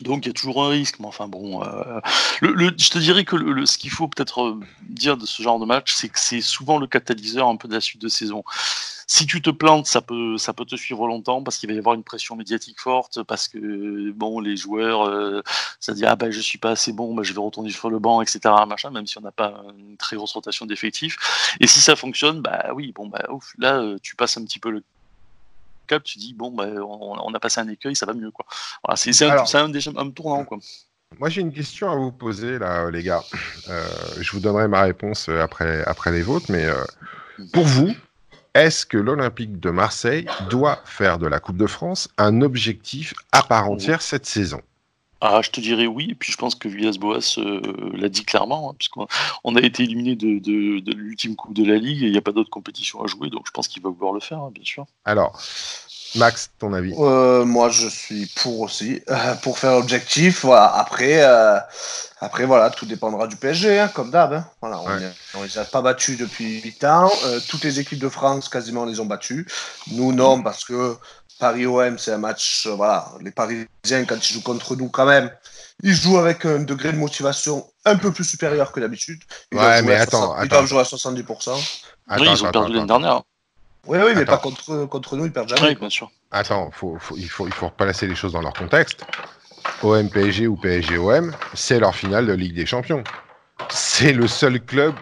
[0.03, 2.01] Donc il y a toujours un risque, mais enfin bon, euh,
[2.43, 5.65] je te dirais que le- ce qu'il faut peut-être euh, dire de ce genre de
[5.65, 8.45] match, c'est que c'est souvent le catalyseur un peu de la suite de saison.
[9.09, 11.79] Si tu te plantes, ça peut, ça peut te suivre longtemps parce qu'il va y
[11.79, 15.43] avoir une pression médiatique forte, parce que bon, les joueurs, euh,
[15.81, 17.99] ça dit ah ben je suis pas assez bon, ben, je vais retourner sur le
[17.99, 18.67] banc, etc.
[18.67, 21.17] Machin, même si on n'a pas une très grosse rotation d'effectifs.
[21.61, 24.59] Et si ça fonctionne, bah oui, bon bah ouf, là euh, tu passes un petit
[24.59, 24.83] peu le
[25.87, 28.45] cap, tu dis bon bah on, on a passé un écueil, ça va mieux quoi.
[28.85, 30.59] Voilà, c'est un, un, déjà- un tournant quoi.
[31.21, 33.23] Moi, j'ai une question à vous poser, là, les gars.
[33.69, 33.87] Euh,
[34.21, 36.75] je vous donnerai ma réponse euh, après, après les vôtres, mais euh,
[37.53, 37.95] pour vous,
[38.55, 43.43] est-ce que l'Olympique de Marseille doit faire de la Coupe de France un objectif à
[43.45, 44.61] part entière cette saison?
[45.23, 47.61] Ah, je te dirais oui, et puis je pense que Villas-Boas euh,
[47.95, 49.07] l'a dit clairement, hein, puisqu'on
[49.45, 52.19] on a été éliminé de, de, de l'ultime Coupe de la Ligue, et il n'y
[52.19, 54.51] a pas d'autre compétition à jouer, donc je pense qu'il va vouloir le faire, hein,
[54.53, 54.85] bien sûr.
[55.07, 55.41] Alors,
[56.17, 60.45] Max, ton avis Euh, moi, je suis pour aussi, euh, pour faire l'objectif.
[60.45, 60.67] Voilà.
[60.77, 61.59] Après, euh,
[62.21, 64.33] après, voilà, tout dépendra du PSG, hein, comme d'hab.
[64.33, 64.47] hein.
[64.63, 65.01] Voilà, on Ouais.
[65.01, 67.11] les- on les a pas battus depuis 8 ans.
[67.25, 69.47] Euh, toutes les équipes de France, quasiment, les ont battus.
[69.93, 70.97] Nous, non, parce que
[71.39, 72.67] Paris-OM, c'est un match.
[72.67, 75.31] euh, voilà, les Parisiens, quand ils jouent contre nous, quand même,
[75.83, 79.21] ils jouent avec un degré de motivation un peu plus supérieur que d'habitude.
[79.53, 80.57] Ils Ouais, doivent jouer mais à attends, 60 Ils attends.
[80.57, 81.53] doivent jouer à 70%.
[82.09, 83.23] Attends, oui, ils ont attends, perdu l'année dernière.
[83.87, 84.33] Oui, oui, mais Attends.
[84.33, 85.69] pas contre, contre nous, ils perdent jamais.
[85.69, 86.11] Oui, bien sûr.
[86.31, 89.05] Attends, faut, faut- il, faut, il faut replacer les choses dans leur contexte.
[89.83, 93.05] OM PSG ou PSG OM, c'est leur finale de Ligue des Champions.
[93.71, 94.95] C'est le seul club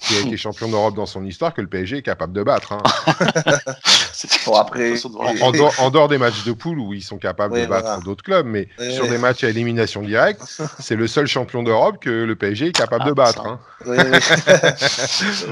[0.00, 2.72] qui a été champion d'Europe dans son histoire que le PSG est capable de battre.
[2.72, 2.82] hein.
[4.12, 4.94] C'est- Bon, après-.
[5.04, 7.66] En, en dehors, en dehors des matchs de poule où ils sont capables Oui, de
[7.66, 8.02] battre voilà.
[8.02, 9.10] d'autres clubs, mais Oui, sur oui.
[9.10, 10.42] des matchs à élimination directe,
[10.78, 13.46] c'est le seul champion d'Europe que le PSG est capable Ah, de battre.
[13.46, 13.60] hein.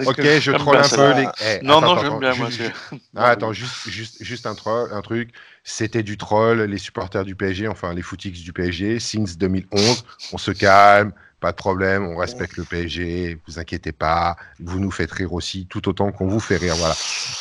[0.06, 1.26] Ok, je troll un peu les.
[1.44, 2.50] Eh, Non, attends, non, j'aime bien, moi.
[2.50, 2.72] juste-
[3.16, 5.30] Ah, attends, juste, juste, juste un, troll, un truc.
[5.62, 10.04] C'était du troll, les supporters du PSG, enfin les footix du PSG, since 2011.
[10.32, 11.12] On se calme,
[11.44, 15.66] pas de problème, on respecte le PSG, vous inquiétez pas, vous nous faites rire aussi,
[15.66, 16.74] tout autant qu'on vous fait rire.
[16.74, 16.94] Voilà.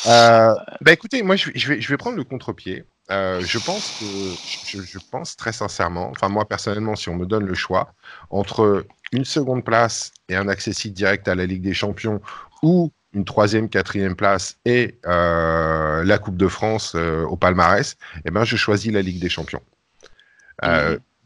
[0.08, 2.84] Euh, bah écoutez, moi je vais, prendre le contre-pied.
[3.10, 7.46] Euh, je pense que, je, pense très sincèrement, enfin moi personnellement, si on me donne
[7.46, 7.94] le choix
[8.28, 12.20] entre une seconde place et un accessible direct à la Ligue des Champions
[12.62, 17.96] ou une troisième, quatrième place et euh, la Coupe de France euh, au palmarès,
[18.26, 19.62] eh ben, je choisis la Ligue des Champions.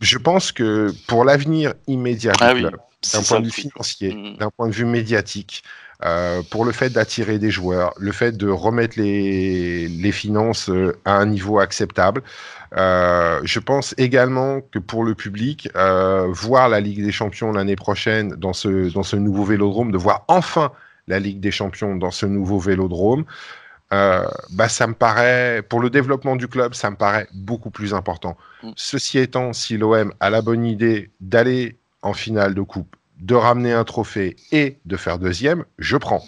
[0.00, 4.36] Je pense que pour l'avenir immédiat ah d'un point de vue financier, mm.
[4.38, 5.62] d'un point de vue médiatique,
[6.04, 10.96] euh, pour le fait d'attirer des joueurs, le fait de remettre les, les finances euh,
[11.04, 12.22] à un niveau acceptable.
[12.76, 17.74] Euh, je pense également que pour le public, euh, voir la Ligue des Champions l'année
[17.74, 20.70] prochaine dans ce, dans ce nouveau vélodrome, de voir enfin
[21.08, 23.24] la Ligue des Champions dans ce nouveau vélodrome,
[23.92, 27.94] euh, bah, ça me paraît, pour le développement du club, ça me paraît beaucoup plus
[27.94, 28.36] important.
[28.62, 28.70] Mm.
[28.76, 33.72] Ceci étant, si l'OM a la bonne idée d'aller en finale de coupe, de ramener
[33.72, 36.22] un trophée et de faire deuxième, je prends.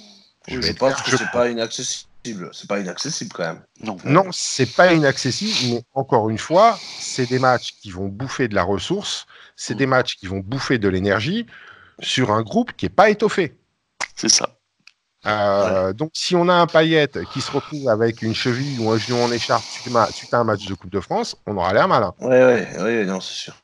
[0.48, 2.50] Je, je pense que c'est pas inaccessible.
[2.52, 3.62] C'est pas inaccessible quand même.
[3.82, 8.48] Non, non c'est pas inaccessible, mais encore une fois, c'est des matchs qui vont bouffer
[8.48, 9.78] de la ressource, c'est mm.
[9.78, 11.46] des matchs qui vont bouffer de l'énergie
[12.00, 13.54] sur un groupe qui est pas étoffé.
[14.16, 14.59] C'est ça.
[15.26, 18.98] Euh, donc, si on a un paillette qui se retrouve avec une cheville ou un
[18.98, 22.14] genou en écharpe suite à un match de Coupe de France, on aura l'air malin.
[22.20, 23.54] Oui, oui, oui, non, c'est sûr.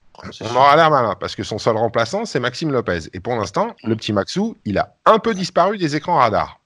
[0.41, 3.09] On aura l'air malin parce que son seul remplaçant, c'est Maxime Lopez.
[3.13, 6.61] Et pour l'instant, le petit Maxou, il a un peu disparu des écrans radars.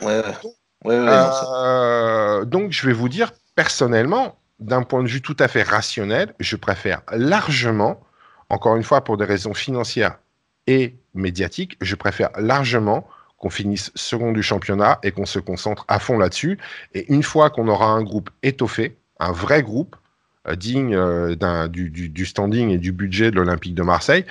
[0.00, 0.22] Ouais, ouais.
[0.84, 5.62] ouais, euh, donc, je vais vous dire, personnellement, d'un point de vue tout à fait
[5.62, 8.00] rationnel, je préfère largement,
[8.48, 10.18] encore une fois pour des raisons financières
[10.66, 13.08] et médiatiques, je préfère largement
[13.38, 16.58] qu'on finisse second du championnat et qu'on se concentre à fond là-dessus.
[16.94, 19.96] Et une fois qu'on aura un groupe étoffé, un vrai groupe,
[20.48, 24.24] euh, digne euh, du, du, standing et du budget de l'Olympique de Marseille,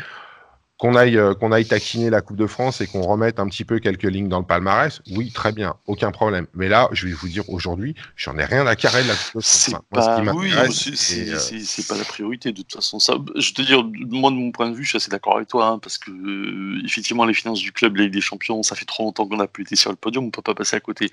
[0.78, 3.66] qu'on aille, euh, qu'on aille taquiner la Coupe de France et qu'on remette un petit
[3.66, 6.46] peu quelques lignes dans le palmarès, oui, très bien, aucun problème.
[6.54, 9.38] Mais là, je vais vous dire aujourd'hui, j'en ai rien à carrer de la Coupe
[9.38, 9.46] de France.
[9.46, 13.00] C'est pas, oui, c'est, pas la priorité de toute façon.
[13.00, 15.48] Ça, je te dire, moi de mon point de vue, je suis assez d'accord avec
[15.48, 16.12] toi, hein, parce que
[16.86, 19.64] effectivement, les finances du club, les, des champions, ça fait trop longtemps qu'on n'a plus
[19.64, 21.10] été sur le podium, on peut pas passer à côté.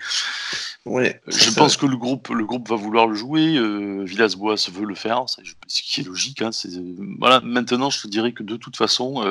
[0.84, 3.58] Ouais, je pense que le groupe, le groupe va vouloir le jouer.
[4.04, 5.24] Villas-Boas veut le faire,
[5.66, 6.42] ce qui est logique.
[6.42, 6.50] Hein,
[7.18, 7.40] voilà.
[7.40, 9.22] Maintenant, je te dirais que de toute façon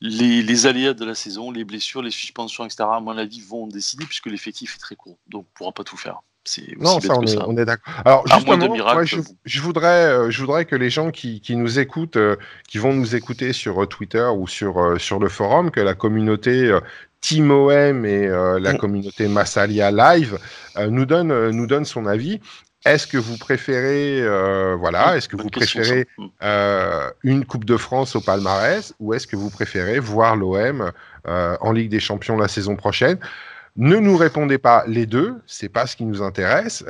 [0.00, 4.04] les, aléas de la saison, les blessures, les suspensions, etc., à mon avis, vont décider
[4.04, 5.18] puisque l'effectif est très court.
[5.28, 6.20] Donc, on ne pourra pas tout faire.
[6.78, 7.94] Non, ça on, est, on est, d'accord.
[8.04, 8.74] Alors, justement,
[9.44, 12.36] je, voudrais, euh, je voudrais que les gens qui, nous écoutent, euh,
[12.68, 16.76] qui vont nous écouter sur euh, Twitter ou sur, sur le forum, que la communauté
[17.20, 18.78] Team OM et la mm.
[18.78, 20.38] communauté Massalia Live
[20.88, 22.40] nous donne, nous donne son avis.
[22.84, 26.26] Est-ce que vous préférez, euh, voilà, est-ce que vous préférez mm.
[26.42, 30.90] euh, une Coupe de France au palmarès ou est-ce que vous préférez voir l'OM
[31.28, 33.18] euh, en Ligue des Champions la saison prochaine?
[33.76, 36.84] Ne nous répondez pas les deux, c'est pas ce qui nous intéresse.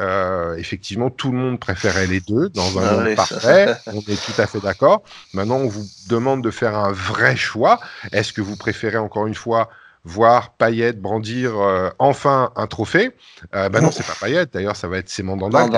[0.59, 3.75] effectivement, tout le monde préférait les deux dans un ah monde parfait.
[3.87, 5.05] on est tout à fait d'accord.
[5.33, 7.79] Maintenant, on vous demande de faire un vrai choix.
[8.11, 9.71] Est-ce que vous préférez encore une fois
[10.05, 13.13] voir Payet brandir euh, enfin un trophée.
[13.55, 14.47] Euh, bah non, c'est pas Payet.
[14.53, 15.69] D'ailleurs, ça va être Mandanda.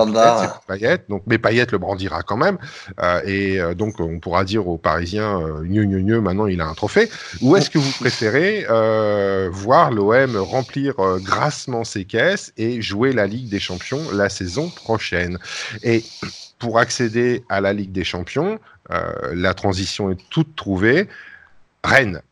[0.41, 1.05] c'est Payet.
[1.09, 2.59] Donc, mais Payet le brandira quand même.
[3.01, 6.21] Euh, et donc, on pourra dire aux Parisiens, mieux, mieux, mieux.
[6.21, 7.11] Maintenant, il a un trophée.
[7.43, 8.67] Ou est-ce que vous préférez
[9.51, 15.39] voir l'OM remplir grassement ses caisses et jouer la Ligue des Champions la saison prochaine?
[15.83, 16.03] Et
[16.59, 18.59] pour accéder à la Ligue des Champions,
[18.91, 21.09] la transition est toute trouvée.
[21.83, 22.23] Rennes,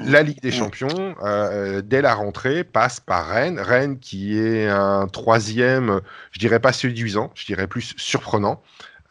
[0.00, 3.60] la Ligue des Champions, euh, dès la rentrée, passe par Rennes.
[3.60, 6.00] Rennes qui est un troisième,
[6.32, 8.62] je dirais pas séduisant, je dirais plus surprenant,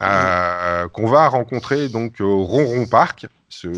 [0.02, 3.70] euh, qu'on va rencontrer donc au Ronron Park, ce,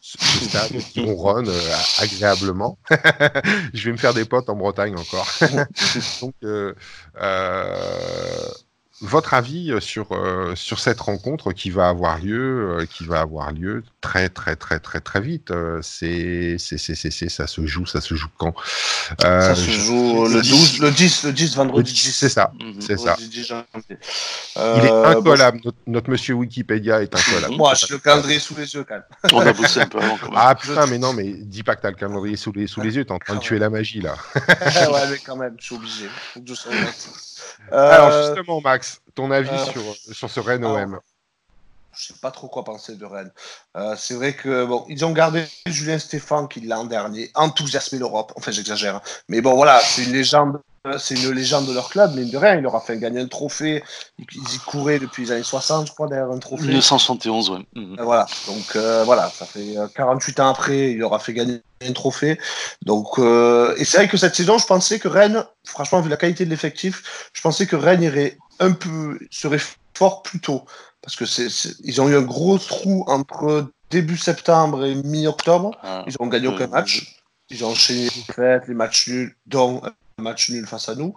[0.00, 2.78] stade qui ronronne euh, agréablement.
[3.74, 5.28] je vais me faire des potes en Bretagne encore.
[6.20, 6.34] donc,
[9.02, 13.20] votre avis euh, sur, euh, sur cette rencontre qui va avoir lieu, euh, qui va
[13.20, 15.52] avoir lieu très très très très très vite.
[15.82, 18.54] c'est c'est c'est ça se joue, ça se joue quand?
[19.20, 22.12] Ça se joue le 12, le 10, le 10 vendredi 10.
[22.12, 22.80] C'est ça, mhm.
[22.80, 23.16] c'est ça.
[23.20, 25.60] Il est incollable.
[25.86, 27.56] Notre, monsieur Wikipédia est incollable.
[27.56, 29.04] Moi, j'ai le calendrier sous les yeux quand même.
[29.32, 30.16] On a bossé un peu avant.
[30.34, 32.96] Ah putain, mais non, mais dis pas que t'as le calendrier sous les sous les
[32.96, 33.04] yeux.
[33.04, 34.14] T'es en train de tuer la magie là.
[34.36, 36.08] ouais, mais quand même, je suis obligé.
[37.70, 41.00] Alors euh, justement, Max, ton avis euh, sur, sur ce Rennes OM
[41.96, 43.32] je sais pas trop quoi penser de Rennes.
[43.76, 48.32] Euh, c'est vrai que bon, ils ont gardé Julien Stéphane qui l'an dernier enthousiasmé l'Europe.
[48.36, 49.02] Enfin, j'exagère, hein.
[49.28, 52.36] mais bon, voilà, c'est une légende euh, c'est une légende de leur club, mais de
[52.36, 53.82] rien, il leur a fait gagner un trophée.
[54.18, 56.64] Ils y couraient depuis les années 60, je crois, derrière un trophée.
[56.64, 57.66] 1971, oui.
[57.74, 57.96] Mhm.
[58.00, 61.60] Voilà, donc euh, voilà, ça fait 48 euh, ans après, il leur a fait gagner
[61.86, 62.38] un trophée.
[62.84, 66.44] Donc, et c'est vrai que cette saison, je pensais que Rennes, franchement, vu la qualité
[66.44, 69.60] de l'effectif, je pensais que Rennes irait un peu, serait
[69.94, 70.64] fort plus tôt.
[71.06, 71.46] Parce que c'est,
[71.84, 75.70] ils ont eu un gros trou entre début septembre et mi-octobre.
[75.84, 76.04] Ah.
[76.08, 77.22] ils n'ont gagné aucun match.
[77.48, 79.82] Ils ont enchaîné les fêtes, les matchs nuls, dont
[80.18, 81.14] match nul face à nous.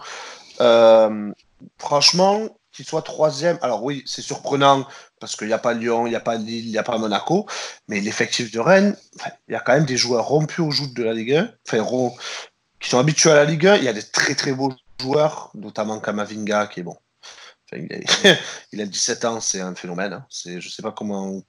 [0.61, 1.31] Euh,
[1.79, 3.57] franchement, qu'il soit troisième.
[3.63, 4.85] Alors oui, c'est surprenant
[5.19, 6.99] parce qu'il n'y a pas Lyon, il n'y a pas Lille, il n'y a pas
[6.99, 7.47] Monaco,
[7.87, 8.95] mais l'effectif de Rennes,
[9.47, 12.11] il y a quand même des joueurs rompus au joutes de la Ligue 1, enfin,
[12.79, 13.77] qui sont habitués à la Ligue 1.
[13.77, 14.71] Il y a des très très beaux
[15.01, 16.95] joueurs, notamment Kamavinga, qui est bon.
[18.71, 20.13] il, a, 17 ans, c'est un phénomène.
[20.13, 20.25] Hein.
[20.29, 21.43] C'est, je sais pas comment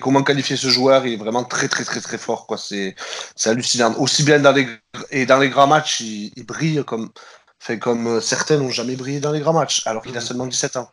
[0.00, 2.46] comment qualifier ce joueur Il est vraiment très très très très fort.
[2.46, 2.58] Quoi.
[2.58, 2.94] C'est,
[3.34, 3.94] c'est hallucinant.
[3.98, 4.66] Aussi bien dans les
[5.10, 7.10] et dans les grands matchs, il, brille comme
[7.58, 10.26] fait comme euh, certains n'ont jamais brillé dans les grands matchs, alors qu'il a mhm.
[10.26, 10.90] seulement 17 ans.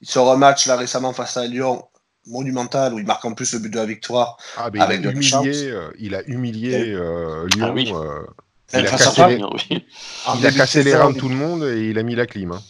[0.00, 1.84] Il sort un match là récemment face à Lyon
[2.26, 4.36] monumental où il marque en plus le but de la victoire.
[4.56, 7.74] Ah, il, a humilié, euh, il a humilié euh, Lyon.
[7.76, 9.84] il, a cassé, les...
[10.38, 12.52] il a cassé les reins de tout le monde et il a mis la clim.
[12.52, 12.62] Hein.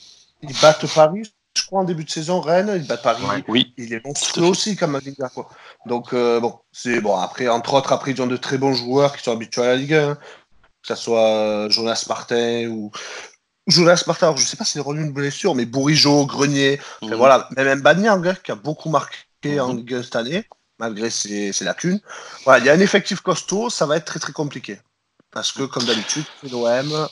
[0.43, 1.23] Ils battent Paris,
[1.57, 3.45] je crois, en début de saison, Rennes, ils battent Paris.
[3.49, 3.75] Oui.
[3.77, 5.49] Il est monstrueux aussi, comme Liga, quoi.
[5.87, 7.17] Donc, bon, c'est bon.
[7.17, 9.77] Après, entre autres, après, ils ont de très bons joueurs qui sont habitués à la
[9.77, 10.19] Ligue 1
[10.83, 12.91] que ce soit Jonas Martin ou
[13.67, 17.15] Jonas Martin, je ne sais pas s'il a revenu une blessure, mais Bourigeau, Grenier, mhm.
[17.15, 19.77] voilà, même Banyang hein, qui a beaucoup marqué en mhm.
[19.79, 22.01] Ligue cette année, malgré ses, lacunes.
[22.45, 24.81] Voilà, il y a un effectif costaud, ça va être très très compliqué.
[25.31, 27.07] Parce que, comme d'habitude, l'OM,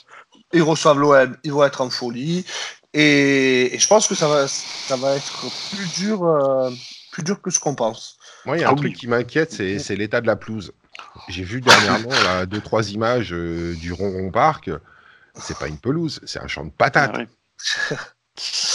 [0.51, 2.45] ils reçoivent l'OM, ils vont être en folie.
[2.99, 6.71] Et, je pense que ça va, ça va être plus dur, euh,
[7.11, 8.17] plus dur que ce qu'on pense.
[8.43, 10.73] Moi, il y a un truc qui m'inquiète, c'est l'état de la pelouse.
[11.29, 14.71] J'ai vu dernièrement là, deux, trois images euh, du Ronron Park.
[15.35, 17.15] C'est pas une pelouse, c'est un champ de patates.
[17.91, 17.95] Ah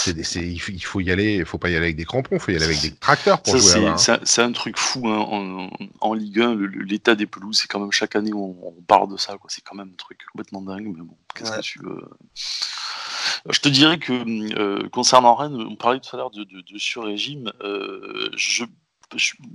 [0.07, 2.55] il faut y aller, il faut pas y aller avec des crampons, il faut y
[2.55, 3.95] aller avec des tracteurs pour jouer hein.
[3.97, 5.69] C'est un truc fou hein,
[6.01, 6.55] en, Ligue 1,
[6.85, 9.91] l'état des pelouses, c'est quand même chaque année on, parle de ça, C'est quand même
[9.93, 12.01] un truc complètement dingue, mais bon, qu'est-ce que tu veux
[13.49, 14.13] Je te dirais que
[14.59, 17.51] euh, concernant Rennes, on parlait tout à l'heure de, de, sur-régime.
[17.61, 18.65] Euh, je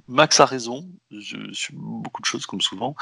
[0.07, 2.95] Max a raison, je suis beaucoup de choses comme souvent,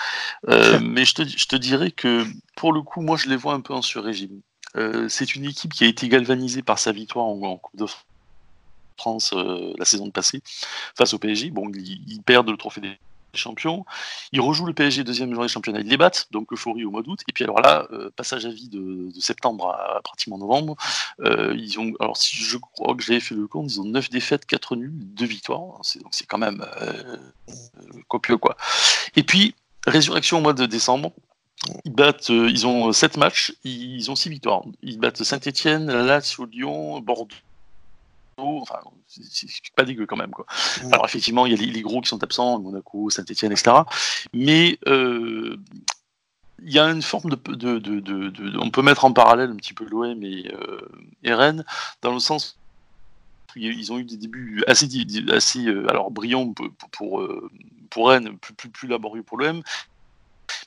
[0.49, 2.25] euh, mais je te, je te dirais que
[2.57, 4.41] pour le coup, moi je les vois un peu en sur-régime.
[4.77, 7.87] Euh, c'est une équipe qui a été galvanisée par sa victoire en, Coupe de
[8.97, 10.43] France euh, la saison passée
[10.95, 11.51] face au PSG.
[11.51, 12.99] Bon, ils perdent le trophée des
[13.35, 13.85] champions.
[14.33, 17.03] Ils rejouent le PSG deuxième journée de championnat, ils les battent, donc euphorie au mois
[17.03, 17.21] d'août.
[17.29, 20.77] Et puis alors là, euh, passage à vie de, septembre à, pratiquement novembre.
[21.21, 24.77] Ils ont, alors je crois que j'avais fait le compte, ils ont 9 défaites, 4
[24.77, 25.81] nuls, 2 victoires.
[26.03, 26.65] Donc c'est quand même
[28.09, 28.57] copieux quoi.
[29.17, 29.55] Et puis
[29.87, 31.13] résurrection au mois de décembre.
[31.85, 34.63] Ils battent, ils ont 7 matchs, ils ont 6 victoires.
[34.83, 37.35] Ils battent Saint-Etienne, Lazio, Lyon, Bordeaux,
[38.39, 40.31] enfin, c'est pas dégueu quand même.
[40.31, 40.47] Quoi.
[40.93, 43.77] Alors effectivement, il y a les, gros qui sont absents, Monaco, Saint-Etienne, etc.
[44.33, 45.57] Mais euh,
[46.63, 49.75] il y a une forme de, de, de, On peut mettre en parallèle un petit
[49.75, 50.81] peu l'OM et, euh,
[51.23, 51.65] et, Rennes,
[52.03, 52.59] dans le sens
[53.59, 54.87] ils ont eu des débuts assez,
[55.33, 57.27] assez euh, alors brillants pour, pour,
[57.89, 59.63] pour Rennes, plus, plus, plus laborieux pour l'OM,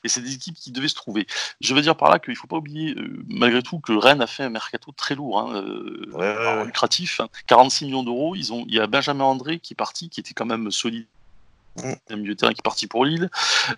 [0.04, 1.28] mais c'est des équipes qui devaient se trouver.
[1.62, 4.22] Je veux dire par là qu'il ne faut pas oublier, euh, malgré tout, que Rennes
[4.22, 7.88] a fait un mercato très lourd, hein, euh, lucratif, 46 hein.
[7.88, 8.36] millions d'euros.
[8.36, 11.06] Ils ont, il y a Benjamin André qui est parti, qui était quand même solide.
[11.84, 11.94] Mm.
[12.10, 13.30] Un milieu de terrain qui est parti pour Lille.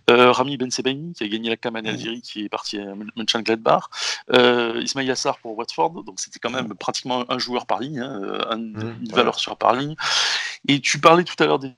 [0.09, 1.85] Euh, Rami Ben Sebaini qui a gagné la CAM en mm.
[1.85, 3.85] Algérie qui est parti à Mönchengladbach.
[4.33, 6.75] Euh, Ismail Yassar pour Watford, donc c'était quand même mm.
[6.75, 9.95] pratiquement un joueur par ligne, hein, une valeur sur par ligne.
[10.67, 11.73] Et tu parlais tout à l'heure des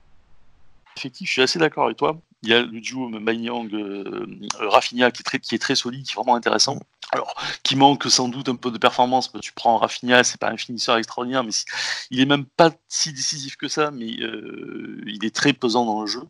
[0.96, 2.16] effectifs, je suis assez d'accord avec toi.
[2.44, 4.26] Il y a le duo Maïnyang euh,
[4.58, 6.78] Rafinha qui est, très, solide, qui est vraiment intéressant.
[7.10, 9.32] Alors, qui manque sans doute un peu de performance.
[9.40, 11.52] Tu prends Rafinha, c'est pas un finisseur extraordinaire, mais
[12.10, 16.02] il est même pas si décisif que ça, mais euh, il est très pesant dans
[16.02, 16.22] le jeu.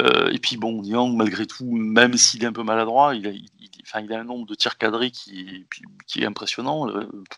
[0.00, 3.32] Euh, et puis bon, Niang, malgré tout, même s'il est un peu maladroit, il a,
[3.92, 5.66] un nombre de tirs cadrés qui
[6.16, 6.86] est, impressionnant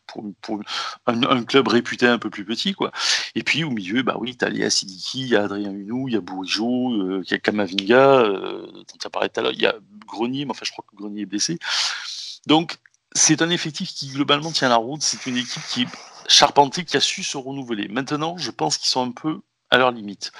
[0.06, 0.60] pour, pour
[1.06, 2.74] un, club réputé un peu plus petit.
[2.74, 2.92] Quoi.
[3.34, 6.08] Et puis au milieu, bah oui, tu as Léa Sidiki, il y a Adrien Hunou,
[6.08, 9.74] il y a Bourigeau, il y a Kamavinga, euh, tout à l'heure, il y a
[10.06, 11.58] Grenier, mais enfin je crois que Grenier est blessé.
[12.46, 12.78] Donc
[13.14, 15.88] c'est un effectif qui globalement tient la route, c'est une équipe qui est
[16.28, 17.88] charpentée, qui a su se renouveler.
[17.88, 19.40] Maintenant, je pense qu'ils sont un peu
[19.70, 20.32] à leur limite.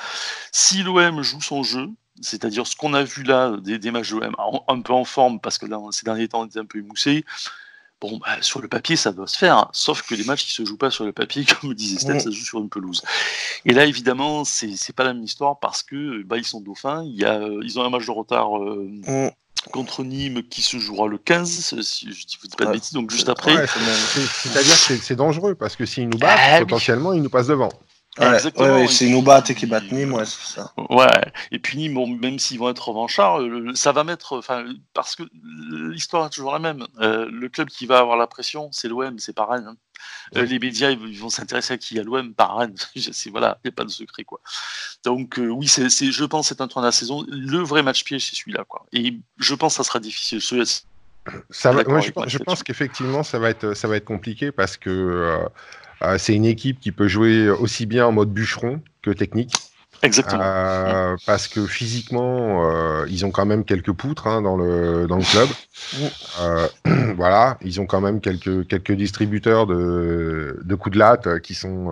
[0.53, 1.89] Si l'OM joue son jeu,
[2.21, 4.37] c'est-à-dire ce qu'on a vu là des, matchs de l'OM
[4.69, 7.25] un peu en forme, parce que là, ces derniers temps, on était un peu émoussé,
[8.03, 9.69] Bon, bah, sur le papier, ça doit se faire, hein.
[9.73, 12.25] sauf que les matchs qui se jouent pas sur le papier, comme disait Steph, ça
[12.25, 13.01] se joue sur une pelouse.
[13.65, 17.05] Et là, évidemment, c'est pas la même histoire parce que bah, ils sont dauphins.
[17.05, 19.31] Il y a, ils ont un match de retard euh,
[19.71, 23.13] contre Nîmes qui se jouera le 15, si je dis, dis pas de bêtises, donc
[23.13, 23.67] juste après.
[23.69, 27.71] C'est-à-dire que c'est dangereux parce que s'ils nous battent, ah potentiellement, ils nous passent devant.
[28.19, 30.73] Ouais, c'est nous battent et qui battent Nîmes, ouais, c'est ça.
[30.91, 31.07] Ouais,
[31.51, 33.41] et puis Nîmes, même s'ils vont être revanchards,
[33.75, 34.37] ça va mettre.
[34.37, 35.23] Enfin, parce que
[35.91, 36.87] l'histoire est toujours la même.
[37.01, 39.67] Euh, le club qui va avoir la pression, c'est l'OM, c'est pas Rennes.
[39.67, 39.77] Hein.
[40.37, 41.99] Euh, les médias, ils vont s'intéresser à qui?
[41.99, 42.77] À l'OM, par Rennes.
[43.31, 44.41] voilà, il n'y a pas de secret, quoi.
[45.05, 47.25] Donc, euh, oui, c'est, je pense que c'est un tournoi de la saison.
[47.29, 48.85] Le vrai match piège, c'est celui-là, quoi.
[48.93, 50.43] Et je pense que ça sera difficile.
[51.51, 55.49] Ça va, moi, je, pense qu'effectivement, ça va être, ça va être compliqué parce que
[56.19, 59.53] c'est une équipe qui peut jouer aussi bien en mode bûcheron que technique.
[60.03, 60.43] Exactement.
[60.45, 65.17] Euh, parce que physiquement, euh, ils ont quand même quelques poutres hein, dans, le, dans
[65.17, 65.49] le club.
[66.41, 66.69] Euh,
[67.17, 71.91] voilà, ils ont quand même quelques, quelques distributeurs de, de coups de latte qui sont,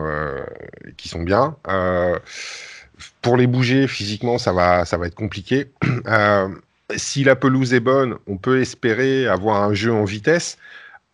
[0.96, 1.54] qui sont bien.
[3.22, 5.70] pour les bouger, physiquement, ça va, ça va être compliqué.
[6.96, 10.58] si la pelouse est bonne, on peut espérer avoir un jeu en vitesse.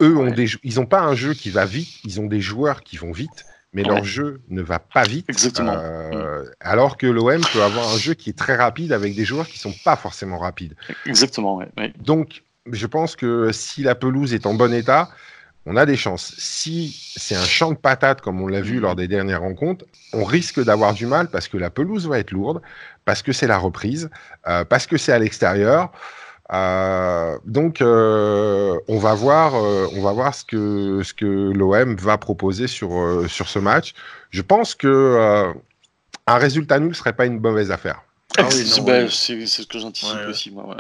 [0.03, 2.83] Eux, ont des, ils n'ont pas un jeu qui va vite, ils ont des joueurs
[2.83, 5.27] qui vont vite mais leur jeu ne va pas vite.
[5.29, 5.75] Exactement.
[5.77, 9.47] Euh, alors que l'OM peut avoir un jeu qui est très rapide avec des joueurs
[9.47, 10.75] qui sont pas forcément rapides.
[11.05, 11.93] Exactement, oui.
[11.99, 12.43] Donc,
[12.73, 15.11] je pense que si la pelouse est en bon état,
[15.67, 16.35] on a des chances.
[16.39, 19.85] Si c'est un champ de patates, comme on l'a vu lors des dernières rencontres,
[20.15, 22.63] on risque d'avoir du mal parce que la pelouse va être lourde,
[23.05, 24.09] parce que c'est la reprise,
[24.47, 25.93] euh, parce que c'est à l'extérieur.
[26.53, 31.97] Euh, donc, euh, on va voir, euh, on va voir ce que ce que l'OM
[31.97, 33.95] va proposer sur sur ce match.
[34.31, 35.53] Je pense que
[36.27, 38.03] un résultat nul serait pas une mauvaise affaire.
[38.39, 40.51] Ah bah, c'est ce que j'anticipe aussi.
[40.51, 40.77] Moi,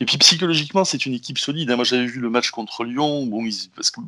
[0.00, 1.70] Et puis psychologiquement, c'est une équipe solide.
[1.70, 1.76] Hein.
[1.76, 3.24] Moi, j'avais vu le match contre Lyon.
[3.26, 3.42] Bon,
[3.74, 4.00] parce que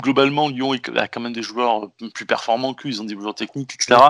[0.00, 2.90] globalement, Lyon a quand même des joueurs plus performants qu'eux.
[2.90, 4.00] Ils ont des joueurs techniques, etc.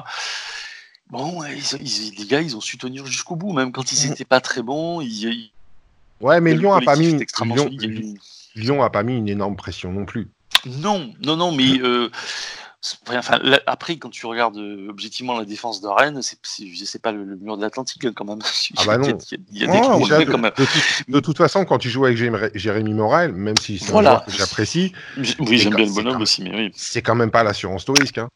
[1.09, 4.29] Bon, les gars, ils ont su tenir jusqu'au bout, même quand ils n'étaient mm.
[4.29, 5.01] pas très bons.
[5.01, 5.51] Ils,
[6.21, 7.17] Ouais, mais Lyon a pas mis
[8.57, 10.29] Lyon, a pas mis une énorme pression non plus.
[10.67, 12.11] Non, non, non, mais euh,
[13.09, 17.57] enfin, après, quand tu regardes euh, objectivement la défense de Rennes, c'est pas le, mur
[17.57, 18.41] de l'Atlantique hein, quand même.
[18.79, 19.17] Ah bah non.
[19.53, 20.53] Il y a, des quand même.
[21.09, 22.19] De, toute façon, quand tu joues avec
[22.55, 24.93] Jérémy Morel, même si c'est un joueur que j'apprécie,
[25.39, 26.73] oui, j'aime bien le bonhomme aussi, mais oui.
[26.75, 28.19] C'est quand même pas l'assurance tout risque.
[28.19, 28.29] Hein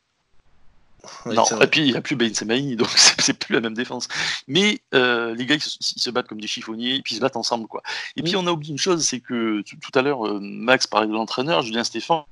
[1.27, 4.09] non, et puis il n'y a plus Ben Semaï, donc c'est plus la même défense.
[4.47, 7.37] Mais euh, les gars, ils se, battent comme des chiffonniers, et puis ils se battent
[7.37, 7.67] ensemble.
[7.67, 7.83] quoi.
[8.17, 11.07] Et puis on a oublié une chose, c'est que tout à l'heure, euh, Max parlait
[11.07, 12.23] de l'entraîneur, Julien Stéphane,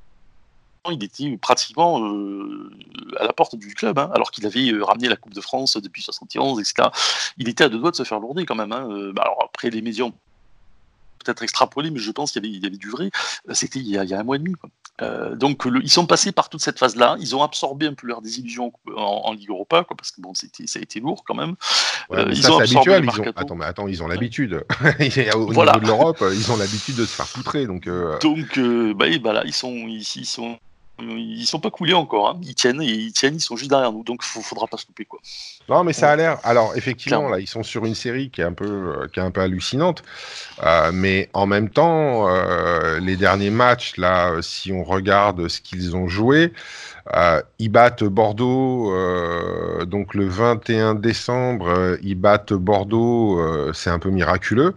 [0.91, 2.71] il était pratiquement euh,
[3.19, 6.03] à la porte du club, hein, alors qu'il avait ramené la Coupe de France depuis
[6.03, 6.89] 71, etc.
[7.37, 8.73] Il était à deux doigts de se faire lourder quand même.
[8.73, 9.13] Hein.
[9.13, 10.15] Bah, alors après, les médias ont
[11.23, 13.11] peut-être extrapolé, mais je pense qu'il y, y, avait du vrai.
[13.53, 14.55] C'était il, il, y a un mois et demi.
[14.55, 14.71] Quoi.
[15.03, 18.21] Euh, donc ils sont passés par toute cette phase-là, ils ont absorbé un peu leur
[18.21, 21.55] désillusion en, Ligue Europa, quoi, parce que bon, ça a été lourd quand même.
[22.13, 23.33] Euh, ils ont absorbé ils ont...
[23.37, 24.65] Attends, mais attends, ils ont l'habitude.
[25.01, 27.87] Au niveau de l'Europe, ils ont l'habitude de se faire poutrer, donc.
[27.87, 28.59] Euh, donc,
[28.97, 30.59] bah, bah, là, ils sont ici, ils sont
[31.03, 32.31] ils sont pas coulés encore.
[32.31, 32.41] Hein.
[32.43, 34.05] Ils tiennent, ils tiennent, ils sont juste derrière nous.
[34.05, 35.21] Donc, il faudra pas se louper, quoi.
[35.69, 36.39] Non, mais ça a l'air.
[36.43, 39.23] Alors, effectivement, là, ils sont sur une série qui est un peu, euh, qui est
[39.23, 40.03] un peu hallucinante.
[40.63, 45.97] Euh, mais en même temps, euh, les derniers matchs, là, si on regarde ce qu'ils
[45.97, 46.53] ont joué,
[47.59, 48.95] ils battent Bordeaux.
[49.87, 53.73] donc, le 21 décembre, ils battent Bordeaux.
[53.73, 54.75] c'est un peu miraculeux.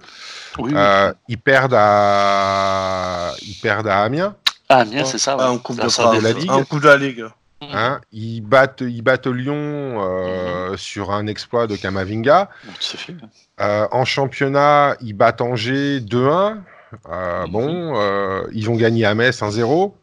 [0.58, 4.36] ils perdent à, ils perdent à Amiens.
[4.74, 5.38] Ah, bien, c'est ça.
[5.38, 6.50] En Coupe de, la Ligue.
[6.50, 7.26] En Coupe de la Ligue.
[7.72, 10.78] Hein, ils, battent, ils battent Lyon euh, mhm.
[10.78, 12.50] sur un exploit de Kamavinga.
[13.62, 16.58] Euh, en championnat, ils battent Angers 2-1.
[17.10, 17.52] Euh, mhm.
[17.52, 19.94] Bon, ils ont gagné à Metz 1-0.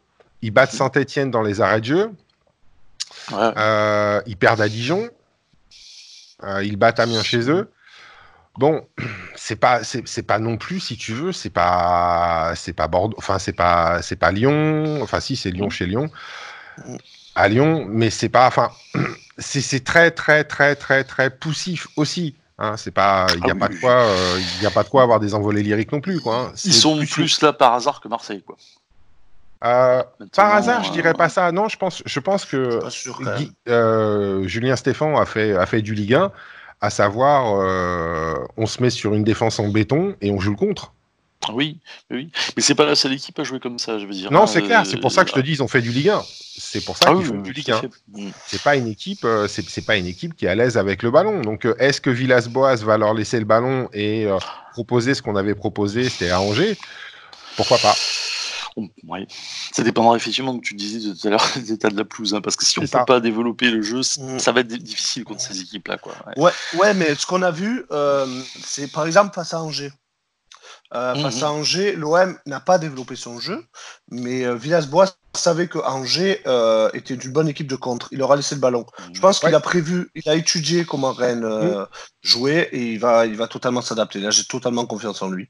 [0.41, 2.11] Ils battent Saint-Etienne dans les arrêts de jeu.
[3.29, 5.09] ils perdent à Dijon.
[6.63, 7.69] ils battent Amiens chez eux.
[8.57, 8.85] Bon,
[9.35, 13.39] c'est pas c'est pas non plus si tu veux, c'est pas c'est pas Bordeaux, enfin
[13.39, 16.09] c'est pas c'est pas Lyon, enfin si c'est Lyon chez Lyon.
[17.35, 18.71] À Lyon, mais c'est pas enfin
[19.37, 22.35] c'est très très très très très poussif aussi.
[22.59, 24.89] Hein, c'est pas il y a ah pas de quoi euh, il a pas de
[24.89, 26.35] quoi avoir des envolées lyriques non plus quoi.
[26.35, 26.51] Hein.
[26.65, 28.57] Ils sont plus, là par hasard que Marseille quoi.
[29.63, 30.03] Euh,
[30.35, 31.51] par hasard, je dirais pas ça.
[31.51, 32.79] Non, je pense, je pense que
[33.69, 36.31] euh, Julien Stéphan a fait, a fait du Ligue 1
[36.81, 40.57] à savoir, euh, on se met sur une défense en béton et on joue le
[40.57, 40.93] contre.
[41.53, 41.79] Oui,
[42.11, 42.29] oui.
[42.55, 44.31] Mais c'est pas la seule équipe à jouer comme ça, je veux dire.
[44.31, 44.85] Non, c'est clair.
[44.85, 46.21] C'est pour ça que je te dis, ils ont fait du Ligue 1.
[46.57, 47.81] C'est pour ça ah qu'ils font du Ligue 1.
[48.45, 51.09] C'est pas une équipe, euh, c'est pas une équipe qui est à l'aise avec le
[51.09, 51.41] ballon.
[51.41, 54.27] Donc, euh, est-ce que Villas-Boas va leur laisser le ballon et
[54.73, 56.77] proposer ce qu'on avait proposé, c'était à Angers?
[57.55, 57.95] Pourquoi pas
[58.77, 59.27] Ouais.
[59.71, 62.33] Ça dépendra effectivement, que tu disais tout à l'heure, des états de la pelouse.
[62.33, 64.39] Hein, parce que si on ne peut pas développer le jeu, mm.
[64.39, 65.97] ça va être difficile contre ces équipes-là.
[65.97, 66.13] Quoi.
[66.37, 66.51] Ouais.
[66.79, 66.93] ouais.
[66.93, 68.25] mais ce qu'on a vu, euh,
[68.63, 69.91] c'est par exemple face à Angers.
[70.93, 71.43] Euh, face mhm.
[71.43, 73.63] à Angers, l'OM n'a pas développé son jeu,
[74.09, 78.09] mais euh, Villas-Boas savait que Angers euh, était une bonne équipe de contre.
[78.11, 78.85] Il leur a laissé le ballon.
[79.13, 81.85] Je pense qu'il a prévu, il a étudié comment Rennes euh,
[82.21, 84.19] jouait et il va, il va totalement s'adapter.
[84.19, 85.47] Là, j'ai totalement confiance en lui.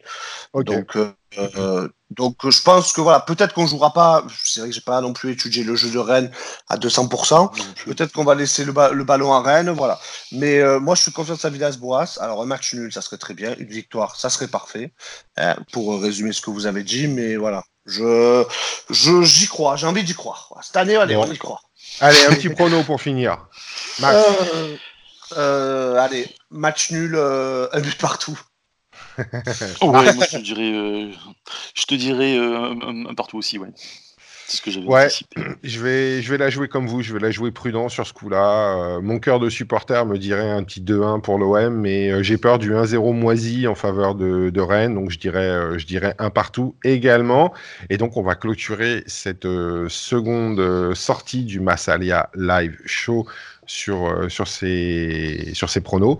[0.53, 4.23] Donc, euh, donc, je pense que voilà, peut-être qu'on jouera pas.
[4.43, 6.31] C'est vrai que j'ai pas non plus étudié le jeu de Rennes
[6.69, 7.51] à 200%.
[7.85, 9.99] Peut-être qu'on va laisser le, le, ballon à Rennes, voilà.
[10.31, 12.17] Mais moi, je suis confiance à Villas-Boas.
[12.19, 13.55] Alors, un match nul, ça serait très bien.
[13.57, 14.93] Une victoire, ça serait parfait.
[15.37, 17.63] Hein, pour résumer ce que vous avez dit, mais voilà.
[17.85, 18.45] Je,
[18.89, 20.53] j'y crois, j'ai envie d'y croire.
[20.61, 21.61] Cette année, allez, on y croit.
[21.99, 23.47] Allez, un petit prono pour finir.
[23.99, 24.15] Max.
[24.15, 24.77] Euh,
[25.37, 28.39] euh, allez, match nul, euh, un but partout.
[29.81, 31.11] Ouais, moi je te dirais, euh,
[31.73, 33.69] je te dirais euh, partout aussi, ouais.
[34.47, 35.05] C'est ce que j'avais Ouais.
[35.05, 35.41] anticipé.
[35.63, 38.11] Je vais, je vais la jouer comme vous, je vais la jouer prudent sur ce
[38.11, 38.75] coup-là.
[38.97, 42.37] Euh, mon cœur de supporter me dirait un petit 2-1 pour l'OM, mais euh, j'ai
[42.37, 46.29] peur du 1-0 moisi en faveur de, de Rennes, donc je dirais, je dirais un
[46.31, 47.53] partout également.
[47.89, 49.47] Et donc on va clôturer cette
[49.87, 53.27] seconde sortie du Massalia Live Show
[53.67, 56.17] sur, sur, ces, sur ces pronos.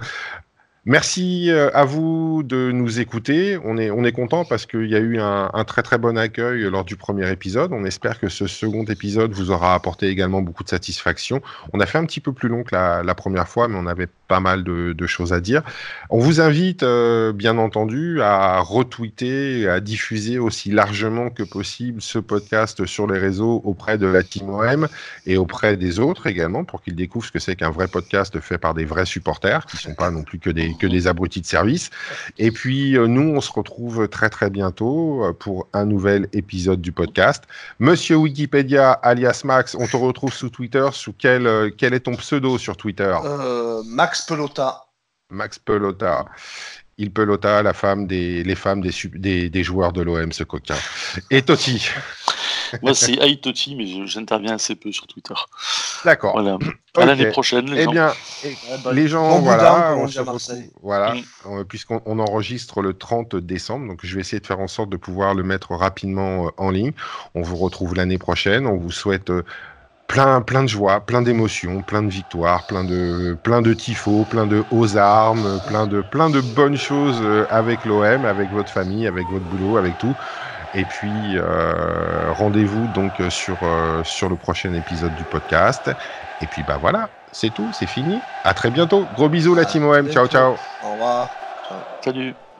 [0.85, 3.59] Merci euh, à vous de nous écouter.
[3.63, 6.63] On est, on est content parce qu'il y a eu un, très très bon accueil
[6.71, 7.71] lors du premier épisode.
[7.71, 11.39] On espère que ce second épisode vous aura apporté également beaucoup de satisfaction.
[11.73, 13.85] On a fait un petit peu plus long que la, la première fois, mais on
[13.85, 15.61] avait pas mal de, choses à dire.
[16.09, 22.17] On vous invite, euh, bien entendu, à retweeter, à diffuser aussi largement que possible ce
[22.17, 24.87] podcast sur les réseaux auprès de la Team OM
[25.25, 28.57] et auprès des autres également pour qu'ils découvrent ce que c'est qu'un vrai podcast fait
[28.57, 31.89] par des vrais supporters qui sont pas non plus que des, que abrutis de service.
[32.37, 36.79] Et puis, euh, nous, on se retrouve très très bientôt euh, pour un nouvel épisode
[36.79, 37.43] du podcast.
[37.79, 40.87] Monsieur Wikipédia, alias Max, on te retrouve sous Twitter.
[40.93, 43.13] Sous quel, quel est ton pseudo sur Twitter?
[43.85, 44.85] Max Pelota.
[45.29, 46.25] Max Pelota.
[46.97, 50.75] Il pelota la femme des, les femmes des, des, des joueurs de l'OM, ce coquin.
[51.31, 51.87] Et Totti.
[52.81, 55.33] Moi c'est Aitoti, mais je- j'interviens assez peu sur Twitter.
[56.05, 56.33] D'accord.
[56.33, 56.57] Voilà.
[56.95, 57.91] À l'année prochaine, les Eh gens.
[57.91, 58.13] bien,
[58.45, 58.55] Eh
[58.93, 60.39] les gens, voilà, on se retrouve,
[60.81, 61.15] voilà,
[61.45, 61.65] Mm.
[61.65, 64.95] puisqu'on on enregistre le 30 décembre, donc je vais essayer de faire en sorte de
[64.97, 66.93] pouvoir le mettre rapidement euh, en ligne.
[67.35, 68.65] On vous retrouve l'année prochaine.
[68.67, 69.43] On vous souhaite euh,
[70.11, 74.45] plein, plein de joie, plein d'émotions, plein de victoires, plein de, plein de tifos, plein
[74.45, 79.07] de hauts armes, plein de, plein de bonnes choses euh, avec l'OM, avec votre famille,
[79.07, 80.13] avec votre boulot, avec tout.
[80.73, 85.89] Et puis euh, rendez-vous donc euh, sur euh, sur le prochain épisode du podcast.
[86.41, 88.21] Et puis bah voilà, c'est tout, c'est fini.
[88.43, 89.05] À très bientôt.
[89.15, 90.09] Gros bisous la À team OM.
[90.09, 90.55] Ciao ciao.
[90.83, 91.29] Au revoir.
[91.67, 91.77] Ciao.
[92.03, 92.50] Salut.